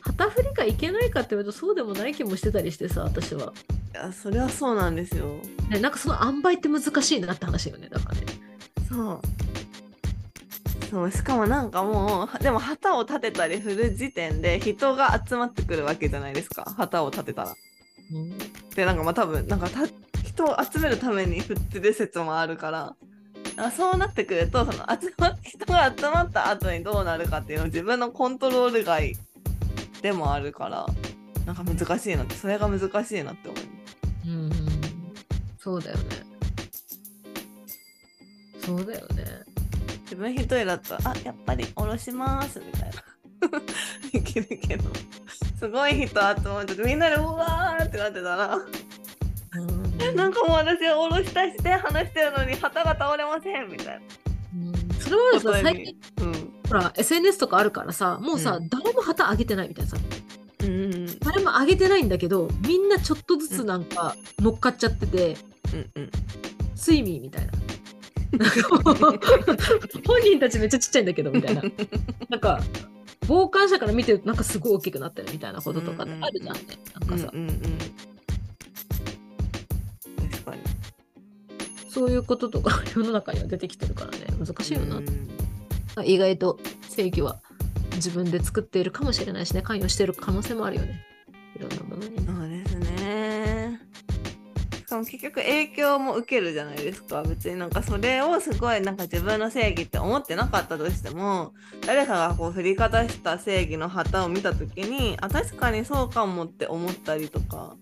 [0.00, 3.52] 旗振りがいけないかって言われるとそうでもない気もしてたりしてさ、私は。
[3.92, 5.26] いやそれはそうなんですよ。
[5.68, 8.22] ね、なんかその塩梅って難しいなって話よね、だからね。
[8.88, 9.20] そう。
[10.90, 16.64] そうしかもなんかもうでも旗を立てたり振る時点で人が集まってくるわけじゃないですか。
[16.76, 17.54] 旗を立てたら。
[18.12, 18.38] うん。
[18.74, 19.68] でなんかまあ多分なんか
[20.24, 22.96] 人を集めるために振ってる説もあるから。
[23.56, 29.16] あそうなってくるとその集ま人が集まった後にどうなるかっていうのを自分のコントロール外
[30.00, 30.86] でもあるから
[31.44, 34.28] なんか難しいなってそれが難しいなって思います。
[34.28, 34.50] うん。
[35.58, 36.04] そうだよね。
[38.64, 39.57] そうだよね
[40.08, 43.02] 自分一人だったら「あやっぱり下ろします」みたいな。
[44.12, 44.84] できるけど。
[45.58, 46.16] すごい人集
[46.48, 48.56] まってみんなでうわーってなってたら。
[48.56, 50.16] うん。
[50.16, 54.00] なんかもう私は下ろしたりして話してるのに旗が倒れませんみたいな。
[54.54, 54.94] うん。
[55.00, 56.52] それはさ最近うん。
[56.68, 58.68] ほら SNS とかあるからさもうさ、うん。
[58.68, 59.96] 誰も旗上げてないみたいなさ。
[60.60, 65.36] うんうん誰も上げてないんだけどみんなちょっとずつなんか乗っかっちゃってて、
[65.72, 66.10] うんうん。
[66.74, 67.52] スイミーみたいな。
[70.06, 71.62] 本人たちめっちゃちっちゃいんだけどみたいな。
[72.28, 72.62] なんか
[73.26, 76.62] 傍観者から見てるとなんかすごい大きくなってるみたいなこととかあるじゃんね。
[76.98, 77.58] なんかさ、うんうんうん
[80.30, 80.62] 確かに
[81.90, 84.96] そういうこととか 世の中には出てきてるからね難しいよな。
[84.96, 85.28] うん
[86.04, 87.40] 意外と正義は
[87.96, 91.04] 自分で作っているかもしれないしね関与している可能性もあるよね。
[91.56, 92.22] いろんなものにね。
[92.24, 92.77] そうですね
[94.88, 101.52] しかも結局影響も受けるじゃないですか別になんかそれをすごいなんか自分の正義って思ってなかったとしても
[101.86, 107.76] 誰かがこう振りかざした正義の旗を見た時にあ確かにそうかもって思ったりとか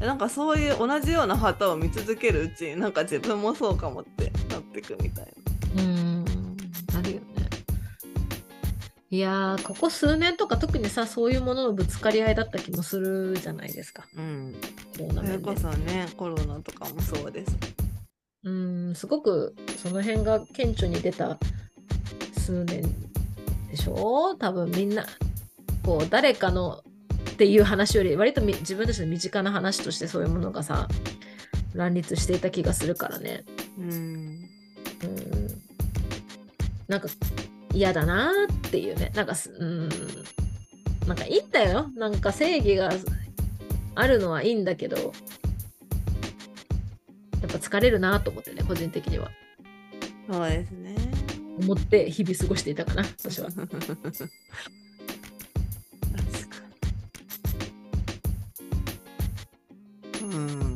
[0.00, 5.32] なんかそういう同じような旗を見続けるうちになんか自分もそうかもってなってくみたい
[5.76, 5.82] な。
[5.84, 6.27] うん。
[9.10, 14.04] いやーここ数年とか特にさそういうもののぶつかり合いだった気もするじゃないですか。
[14.14, 14.54] うん、
[14.98, 17.56] コロナ面でそれこそねコロナとかもそうです。
[18.44, 21.38] うーんすごくその辺が顕著に出た
[22.36, 22.82] 数年
[23.70, 24.34] でしょ？
[24.34, 25.06] 多分みんな
[25.82, 26.82] こう誰かの
[27.30, 30.86] っていう話より割とみ自分たちの身近な話としてそういうものがさ
[31.72, 33.44] 乱立していた気がするからね。
[33.78, 33.86] うん
[35.02, 35.62] うん
[36.88, 37.08] なんか
[37.72, 39.88] 嫌だなっていうねなんかすうん
[41.06, 42.90] なんかいいんだよなんか正義が
[43.94, 45.02] あるのはいいんだけどや
[47.46, 49.30] っぱ疲れるなと思ってね個人的には
[50.30, 50.94] そうですね。
[51.58, 53.48] 思って日々過ごしていたかな私は。
[60.22, 60.67] うん。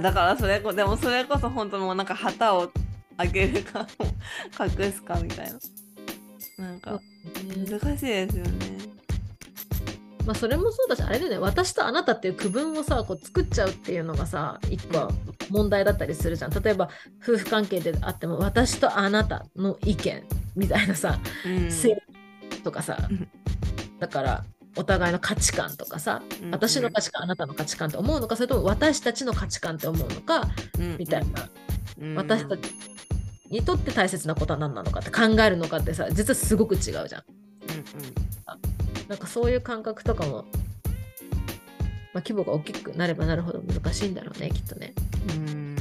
[0.00, 2.70] だからそれこ、でもそれこそ本当もうなんか旗を
[3.18, 3.86] 上げるか、
[4.60, 5.58] 隠すかみたいな。
[6.58, 7.00] なんか
[7.68, 8.96] 難しいですよね。
[10.26, 11.38] まあそれもそうだしあれだよね。
[11.38, 15.08] 私とあなたっていう区分をさこう作っちゃうっていうのがさ一個
[15.50, 16.50] 問題だったりするじゃん。
[16.50, 16.88] 例えば
[17.22, 20.24] 夫婦関係であっても私とあなたの意見
[20.56, 21.70] みたいなさうん。
[21.70, 23.28] 正義とかさ、うん。
[24.00, 24.44] だから
[24.76, 30.48] お互いの価値観とかさ、うん私の価値観あなたの価値観って思うのかそれとも私たちの価値観って思うのか
[30.98, 31.48] みたいな、
[32.00, 32.74] うん私たち
[33.50, 37.08] にとって大切なことは何なのかって考えるのかってさ実はすごく違うじゃん。
[39.08, 40.44] なんかそういう感覚とかも、
[42.12, 44.94] まあ、規模が大きくなればなるほど難しいんだろうねきっとね。
[45.30, 45.76] うん。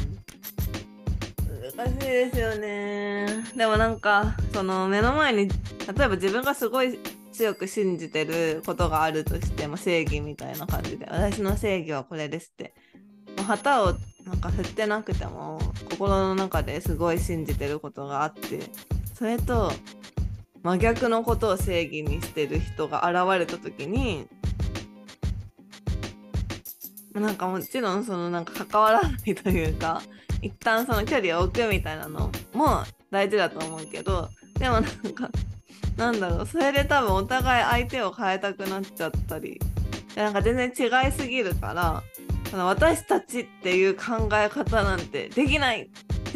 [1.75, 3.43] 難しいですよね。
[3.57, 6.99] でもなんかその目の前に例えば自分がすごい
[7.35, 12.73] 強く信じてることがあるとしても正義みたいな感じで私の正義はこれですって。
[13.35, 13.93] もう旗を
[14.25, 15.59] なんか振ってなくても
[15.91, 18.61] 心の中ですごい信じてることがあって
[19.13, 19.71] それと
[20.63, 24.27] 真逆のことを正義にしてる人が現れた時に
[27.13, 30.01] なんかもちろんそのなんか関わらないというか
[30.41, 35.29] 一旦その距離を置くみたいなのも大事だと思うけどでもなんか
[35.97, 39.59] なんだろうそれで多分お互い相手を変えたくなっちゃったり
[40.13, 42.03] でなんか全然違いすぎるから
[42.51, 45.87] その私たちっていう考え方なんてできないっ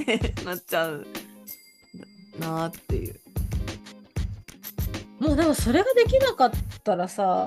[0.05, 1.05] てなっちゃう
[2.39, 3.19] なーっていう。
[5.19, 6.51] もうでもそれができなかっ
[6.83, 7.45] たらさ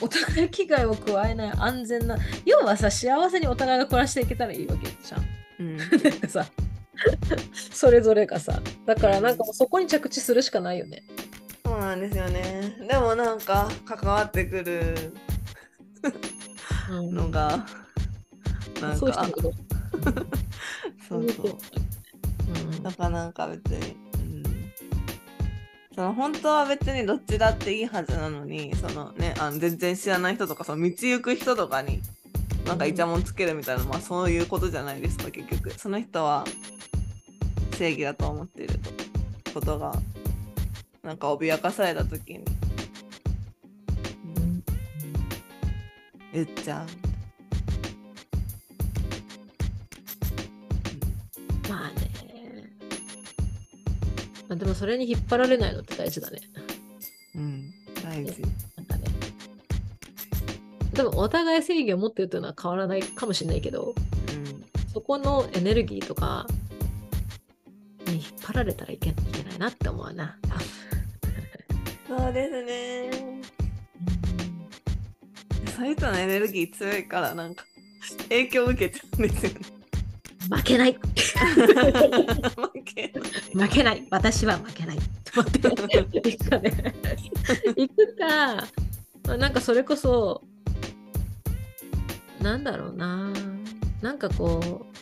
[0.00, 5.26] お互い危害を加えない安全な要はさ幸せにお互いが暮らしていけたらいいわけじゃん。
[5.60, 5.88] うん なん
[6.20, 6.46] かさ
[7.72, 8.62] それぞれがさ。
[8.84, 11.04] だからなんかもうそこに着地するしかないよね。
[11.64, 12.76] そうなんですよね。
[12.88, 15.12] でもなんか関わってくる
[16.90, 17.14] うん。
[17.14, 17.66] のが、
[18.80, 18.96] なんか。
[18.96, 19.50] そういう人もいる。
[21.08, 21.58] そうそう。
[22.72, 22.82] うん。
[22.82, 24.42] だからなんか別に、うん、
[25.94, 32.02] その本当は別にどっちだっていいはずなのにそのねあの全然知らない人とかその道行く人とかに
[32.66, 35.70] なんかイチャモンつけるみたいな、まあそういうことじゃないですか結局。
[35.70, 36.44] その人は
[37.76, 38.80] 正義だと思っている
[39.52, 39.94] ことが
[41.02, 42.40] なんか脅かされた時に、う
[44.40, 44.64] ん
[46.32, 46.86] 言っちゃう。
[51.68, 52.10] まあね。
[54.48, 56.40] まあ、でもそれに引っ張られないのって大事だね。
[57.34, 57.72] うん、
[58.02, 58.42] 大事。
[58.76, 59.04] なんかね。
[60.92, 64.00] でもお互い正義を持ってるというのは変わらないかもしれないけど、う
[64.32, 66.46] ん、そこのエネルギーとか
[68.56, 70.36] られたらいけないなって思うな。
[72.08, 73.10] そうですね。
[75.76, 77.64] そういう人のエネルギー強いからなんか
[78.28, 79.60] 影響を受けちゃうんですよね。
[80.50, 80.92] 負けない。
[83.52, 84.06] 負けない。
[84.10, 84.98] 私は負けない。
[85.24, 85.60] と思って。
[86.30, 86.94] 行くかね
[87.76, 88.56] 行くか。
[89.26, 90.42] まあなんかそれこそ
[92.40, 93.32] なんだろうな。
[94.00, 94.95] なんかこう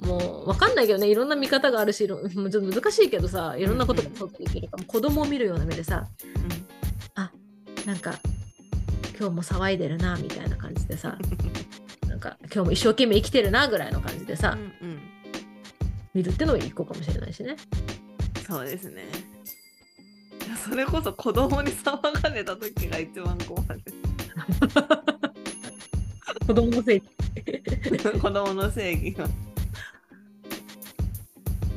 [0.00, 6.06] もう分かんないけどねいろんな見方があるし ちょっと難しいけどさいろんなことが想像できるかも、子供を見るような目でさ
[7.14, 7.30] あ
[7.84, 8.18] なんか
[9.18, 11.18] 今日も騒いでるなみたいな感じでさ
[12.08, 15.00] なんか今日も一生懸命生きてるなぐらいの感じでさ、うんうん、
[16.14, 17.56] 見るってのも一個かもしれないしね。
[18.46, 19.06] そうですね。
[20.64, 23.82] それこそ子供に騒がれた時が一番困る。
[26.46, 27.02] 子供のせい
[28.20, 29.28] 子供の正義が。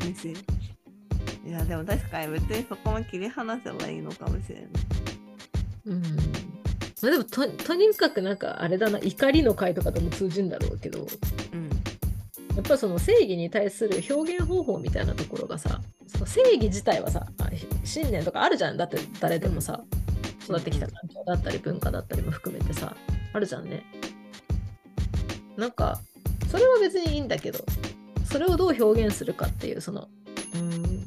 [0.10, 0.30] 嬉し
[1.46, 1.50] い。
[1.50, 4.66] いやでも確かに別にそこも切り離せばいいのかもしれない。
[5.86, 6.02] うん。
[6.02, 9.00] まあでもととにかくなんかあれだな。
[9.00, 11.08] 怒りの会とかでも通じるんだろうけど。
[11.54, 11.70] うん。
[12.56, 17.50] やっぱりその正義に対する表現方法みたいなところがさその正義自体はさまあ
[17.86, 18.78] 信念とかあるじゃん。
[18.78, 19.82] だって誰でもさ
[20.44, 22.96] 育ってきた環境だったり文化だったりも含めてさ
[23.32, 23.84] あるじゃんね。
[25.56, 26.00] なんか
[26.50, 27.60] それは別にいいんだけど
[28.32, 30.08] それをどう表現するかっていうその
[30.54, 31.00] うん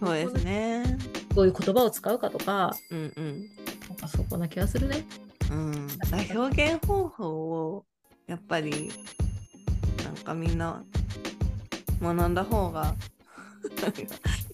[0.00, 0.98] そうですね。
[1.34, 3.48] どういう言葉を使うかとかうんうん。
[3.88, 5.04] なんかそこな気がするね
[5.50, 5.88] うん、
[6.34, 7.84] 表現方法を
[8.26, 8.90] やっぱり
[10.02, 10.82] なんかみんな
[12.00, 12.94] 学んだ方が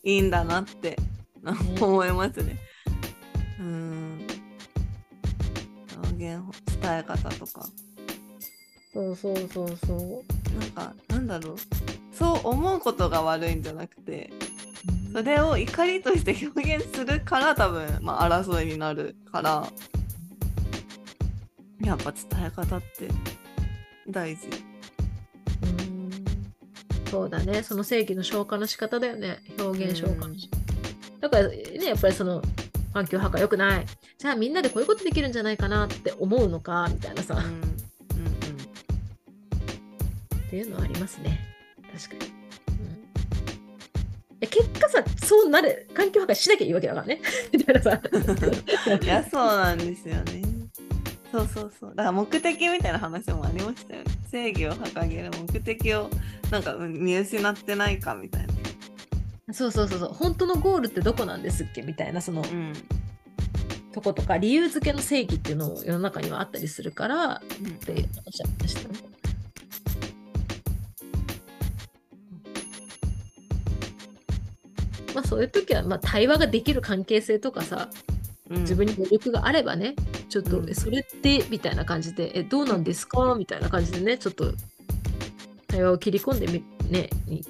[0.03, 0.97] いいんだなって
[1.81, 2.59] 思いますね。
[3.61, 4.27] うん
[6.03, 7.67] 表現法伝え方とか
[8.93, 10.25] そうそうそうそ
[10.55, 10.59] う。
[10.59, 11.57] なんかなんだろう。
[12.13, 14.31] そう思うことが悪いんじゃなくて
[15.13, 19.67] それを怒りとして表現するから多分、まあ、争いになるから
[21.83, 23.09] やっぱ伝え方って
[24.07, 24.49] 大事。
[25.63, 26.11] うん。
[27.11, 27.63] そうだね。
[27.63, 29.39] その正義の消化の仕方だよね。
[29.59, 30.59] 表現消化の仕方、
[31.21, 32.43] だからねやっぱりその
[32.93, 33.87] 環境破壊良くない。
[34.19, 37.70] じゃあみんなでこういうことできるんじゃないかなって思うのかみたいなさ、うん
[40.51, 41.39] っうんていうのはありますね
[41.93, 42.41] 確かに、うん
[44.43, 47.21] え結果さそうなれ環境破壊しなきゃいいわけだからね
[47.53, 50.43] みたいなさうん、 いやそうなんですよね。
[51.31, 51.91] そうそうそう。
[51.91, 54.11] だから目的みたいな話もありましたよね。
[54.31, 56.11] 正義を掲げる目的を
[56.51, 59.55] なんかうん見失ってないかみたいな。
[59.55, 62.73] そうそうそうそう本当のゴールってどこなんですっけみたいなそのうん。
[63.93, 67.39] とことか理由付けの正義っていうのも世の中にはあったりするからっ
[67.85, 69.10] ておっしゃってましたね。
[75.15, 77.89] まあそういう時はまあ対話ができる関係性とかさ
[78.51, 79.95] うん、自分に余力があればね
[80.29, 83.37] ちょっと、うんえそれってみたいな感じでえどうなんですか？
[83.37, 84.53] みたいな感じでねちょっと
[85.69, 87.45] 対話を切り込んでみねに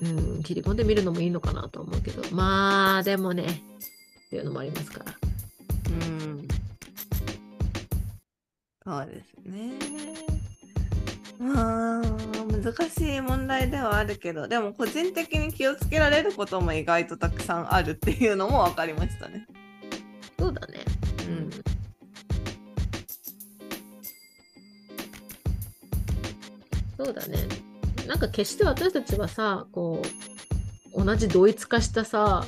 [0.00, 0.08] う
[0.38, 3.42] ん切り込んでみるのもいいのかなと思うけどまあでもね
[4.26, 5.14] っていうのもありますから。
[5.90, 6.48] うん。
[8.82, 10.29] そうですね。
[11.40, 12.02] まあ
[12.62, 19.46] 難しい問題ではあるけどでも個人的に気をつけられることも意外とたくさんあるっていうのも分かりましたね。
[20.38, 20.80] そうだね。
[21.26, 21.50] ううんん。
[26.98, 27.38] そうだね。
[28.06, 30.02] なんか決して私たちはさ、こ
[30.94, 32.44] う、同じ同一化したさ、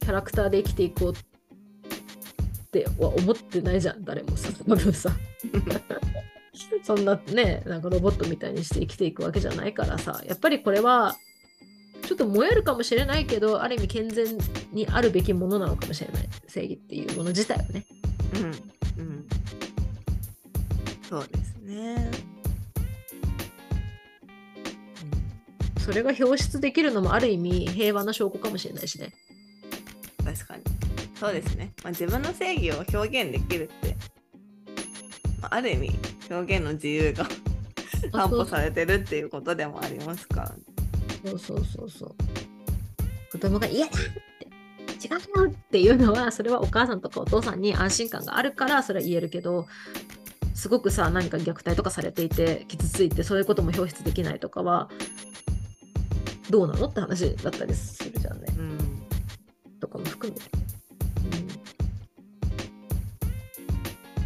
[0.00, 1.14] キャラクターで生きていこうっ
[2.70, 4.50] ては思ってないじゃん、誰もさ。
[4.68, 5.10] 多分さ。
[6.82, 11.16] そんなね、なんかロボットみたいにして生きていくわけじゃないからさ、やっぱりこれは、
[12.02, 14.38] ちょっと燃えるかもしれないけど、ある意味健全
[14.72, 16.28] にあるべきものなのかもしれない。
[16.48, 17.86] 正義っていうもの自体はね。
[18.34, 19.26] うんうん、
[21.08, 22.10] そうですね。
[25.78, 29.12] それが表出できるのもある意味平和な証拠かもしれないしね。
[30.24, 30.62] 確かに。
[31.18, 31.72] そうですね。
[31.82, 33.96] まあ、自分の正義を表現できるって、
[35.40, 35.90] まあ、ある意味
[36.32, 37.26] 表現の自由が
[38.10, 40.56] 担保されてるっていうことでもありますから、ね。
[41.24, 42.14] そうそうそうそう。
[43.32, 43.94] 子供が嫌だっ
[44.38, 44.52] て
[45.02, 49.66] 違うよっていうのはそれはお母さんとかお父さんに安心感があるからそれは言えるけど
[50.54, 54.90] すごくさ何か虐待とかされていて傷ついてそういうことも表出できないとかは
[56.50, 58.46] どうなのって話だったりするじゃんね。
[58.58, 59.02] うん
[59.80, 60.61] とかも含めて。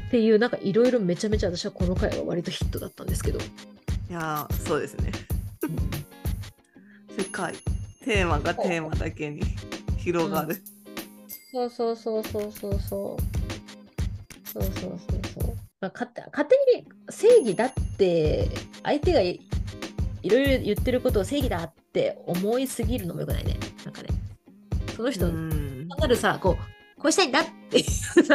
[0.08, 3.38] っていうなんかいろいろめちゃめちゃ私はこの回は割とヒットだったんですけど。
[3.38, 3.42] い
[4.12, 5.10] やーそうですね
[7.18, 7.54] 世界
[8.04, 9.42] テーマがテーマだけに
[9.98, 10.62] 広がる、
[11.52, 13.36] そうそうそうそうそうそう。
[14.48, 14.98] そうそうそう
[15.44, 15.56] そう。
[15.80, 18.48] まあ、勝手勝手に正義だって
[18.84, 19.40] 相手がい
[20.22, 23.56] いろいろ言ってることを正義だって思いすぎるのもよくないね。
[23.84, 24.08] なんかね。
[24.96, 26.75] その人、うんなるさ、こう、
[27.06, 27.78] こうしたいんだって。
[27.78, 27.84] いう
[28.24, 28.34] さ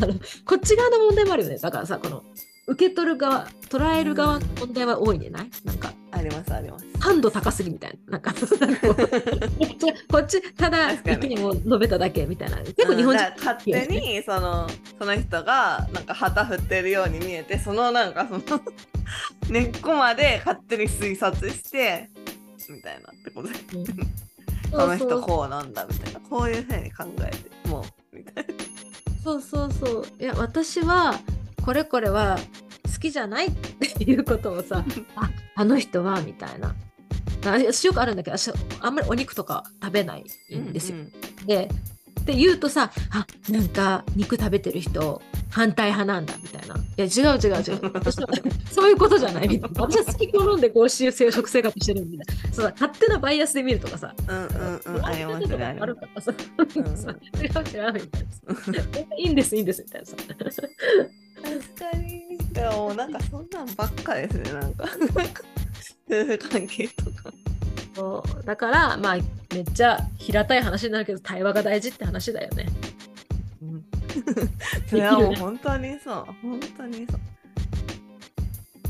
[0.00, 0.14] あの、
[0.44, 1.58] こっち側の問題もあるよね。
[1.58, 2.22] だからさ、この、
[2.68, 5.50] 受け取る側、捉える側の問題は多いねない？
[5.64, 6.86] なんか、ありますあります。
[7.00, 8.12] 感度高すぎみたいな。
[8.12, 12.58] なんか、こっちただ、意見を述べただけみたいな。
[12.58, 18.60] 結構日本人うん勝手にそのその人がなんか旗振ってるように見えてそのなんかその
[19.48, 22.08] 根っこまで勝手に推察して
[22.68, 23.84] みたいなってことでうん
[24.70, 28.54] この人こうなんだみたいなこういうふうに考えてもうみたいな
[29.22, 30.04] そうそうそう。
[30.18, 31.14] いや、私は、
[31.64, 32.38] これこれは
[32.92, 34.84] 好きじゃないっていうことをさ、
[35.16, 36.74] ああの人はみたいな。
[37.82, 40.98] よくあるんだけど、私あんまりお肉とか食べないんですよ。
[40.98, 41.12] うん
[41.46, 41.68] で、
[42.20, 46.76] って言うとさ、あなんか肉食べてる人反対派なんだみたいな。
[46.76, 47.62] いや違う違う違う。
[48.70, 49.82] そういうことじゃないみたいな。
[49.82, 52.52] 私は好き好んでこういう食生活してるみたいな。
[52.52, 54.14] そうだ勝手なバイアスで見るとかさ。
[54.28, 56.32] うんうんうんありますねあるからさ。
[56.32, 58.90] 違う違うみたいなさ。
[59.18, 60.16] いいんですいいんですみたいなさ。
[61.42, 64.84] 確かにでもなんかそんなんばっかですねなんか
[66.10, 67.32] 夫婦関係とか
[67.94, 69.16] そうだからまあ
[69.52, 72.66] めっちゃ平たい話になるけど対話が大事って話だよね。
[74.88, 76.26] それはもう本当にそう。
[76.42, 77.20] 本当にそう。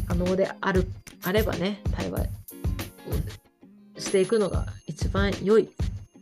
[0.06, 0.86] 可能である
[1.22, 2.24] あればね対話を
[4.00, 5.70] していくのが一番良い。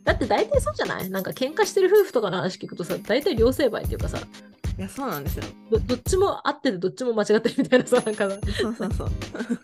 [0.03, 1.09] だって大体そうじゃない？
[1.09, 5.43] なんか喧嘩してる夫婦とかの話聞くとさ大体両成敗っていうかさいやそうなんですよ。
[5.71, 9.09] どどっちも合っててどっちも間違ってるみたいなさなんかそうそうそう。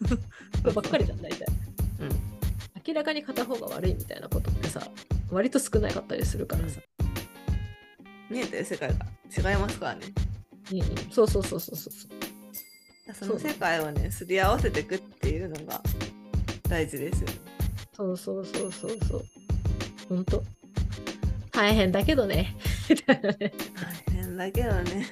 [0.74, 1.46] ばっかりじゃん大体。
[2.02, 2.35] うん
[2.88, 4.82] 明らかに片方が悪いみたいなことってさ
[5.32, 6.80] 割と少なかったりするからさ。
[8.30, 10.08] 見えてる世界が違いますからね
[10.72, 13.14] うんうんそうそうそうそうそう。
[13.14, 15.82] その世界をねすり合わせていくっていうのが
[16.68, 17.34] 大事ですよね
[17.96, 19.24] そうそうそうそうそう。
[20.10, 20.44] ほんと。
[21.52, 22.56] 大変だけどね
[23.08, 23.54] 大
[24.12, 25.08] 変だけどね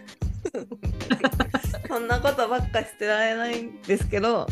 [1.88, 4.46] そんなことばっかしてられないんですけど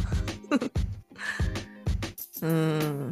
[2.41, 3.11] うーん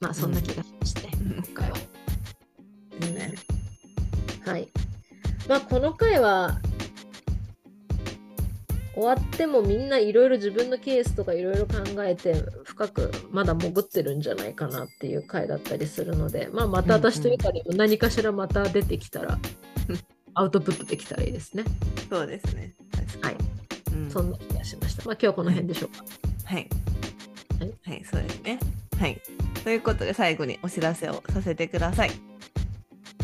[0.00, 1.76] まあそんな気がしまして、うん今回は。
[3.12, 3.34] ね
[4.44, 4.68] はい。
[5.48, 6.60] まあこの回は
[8.94, 19.38] 終わってもみんないろいろ自分のケースとかいろいろ考えて深くまだ潜ってるんじゃないかなっていう回だったりするので、まあ、また私というかにも何かしらまた出てきたら、
[20.34, 21.64] アウトプットできたらいいですね。
[22.10, 22.74] そうですね
[24.08, 25.04] そんな気がしました。
[25.04, 26.04] まあ今日はこの辺でしょうか。
[26.44, 26.68] はい。
[27.58, 28.58] ははいい、そうですね。
[28.98, 29.20] はい。
[29.62, 32.10] ということで最後にお知らせをさせてください。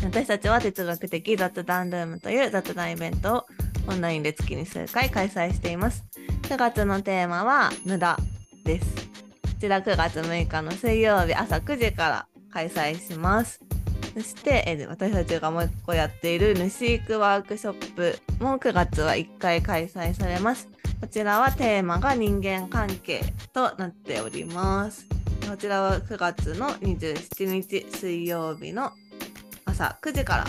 [0.03, 3.45] 私たちは哲学的雑談ルームという雑談イベントを
[3.87, 6.05] オンラインで月に数回開催しています。
[6.43, 8.17] 9月のテーマは無駄
[8.63, 8.95] です。
[8.95, 9.01] こ
[9.59, 13.66] ちら9月6日の水曜日朝9時から開催します。
[14.17, 20.67] そして、えー私たちがもう一個やっている主育ワークショップも9月は1回開催されます。
[20.99, 23.21] こちらはテーマが人間関係
[23.53, 25.05] となっております。
[25.47, 28.91] こちらは9月の27日水曜日の
[29.65, 30.45] 朝9時から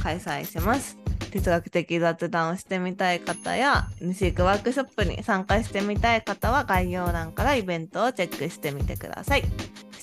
[0.00, 0.96] 開催します。
[1.32, 9.42] 哲学的雑談をしてみたい方や、西育ワークショップに参加してみたい方は概要欄からイベントをチェックしてみてください。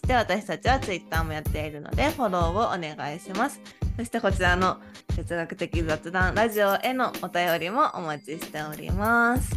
[0.05, 3.59] そして私たちは Twitter もやっているのでフォローをお願いします。
[3.97, 4.77] そしてこちらの
[5.15, 9.55] 哲学的雑談ラジオへのお便りもお待ちしております。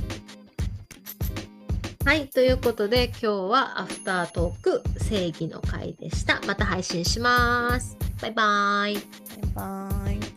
[2.02, 2.28] はい。
[2.28, 6.40] ということで今日はアフタートーク正義の回でした。
[6.46, 7.98] また配信します。
[8.22, 8.94] バイバイ。
[8.94, 9.04] バイ
[9.54, 10.27] バイ。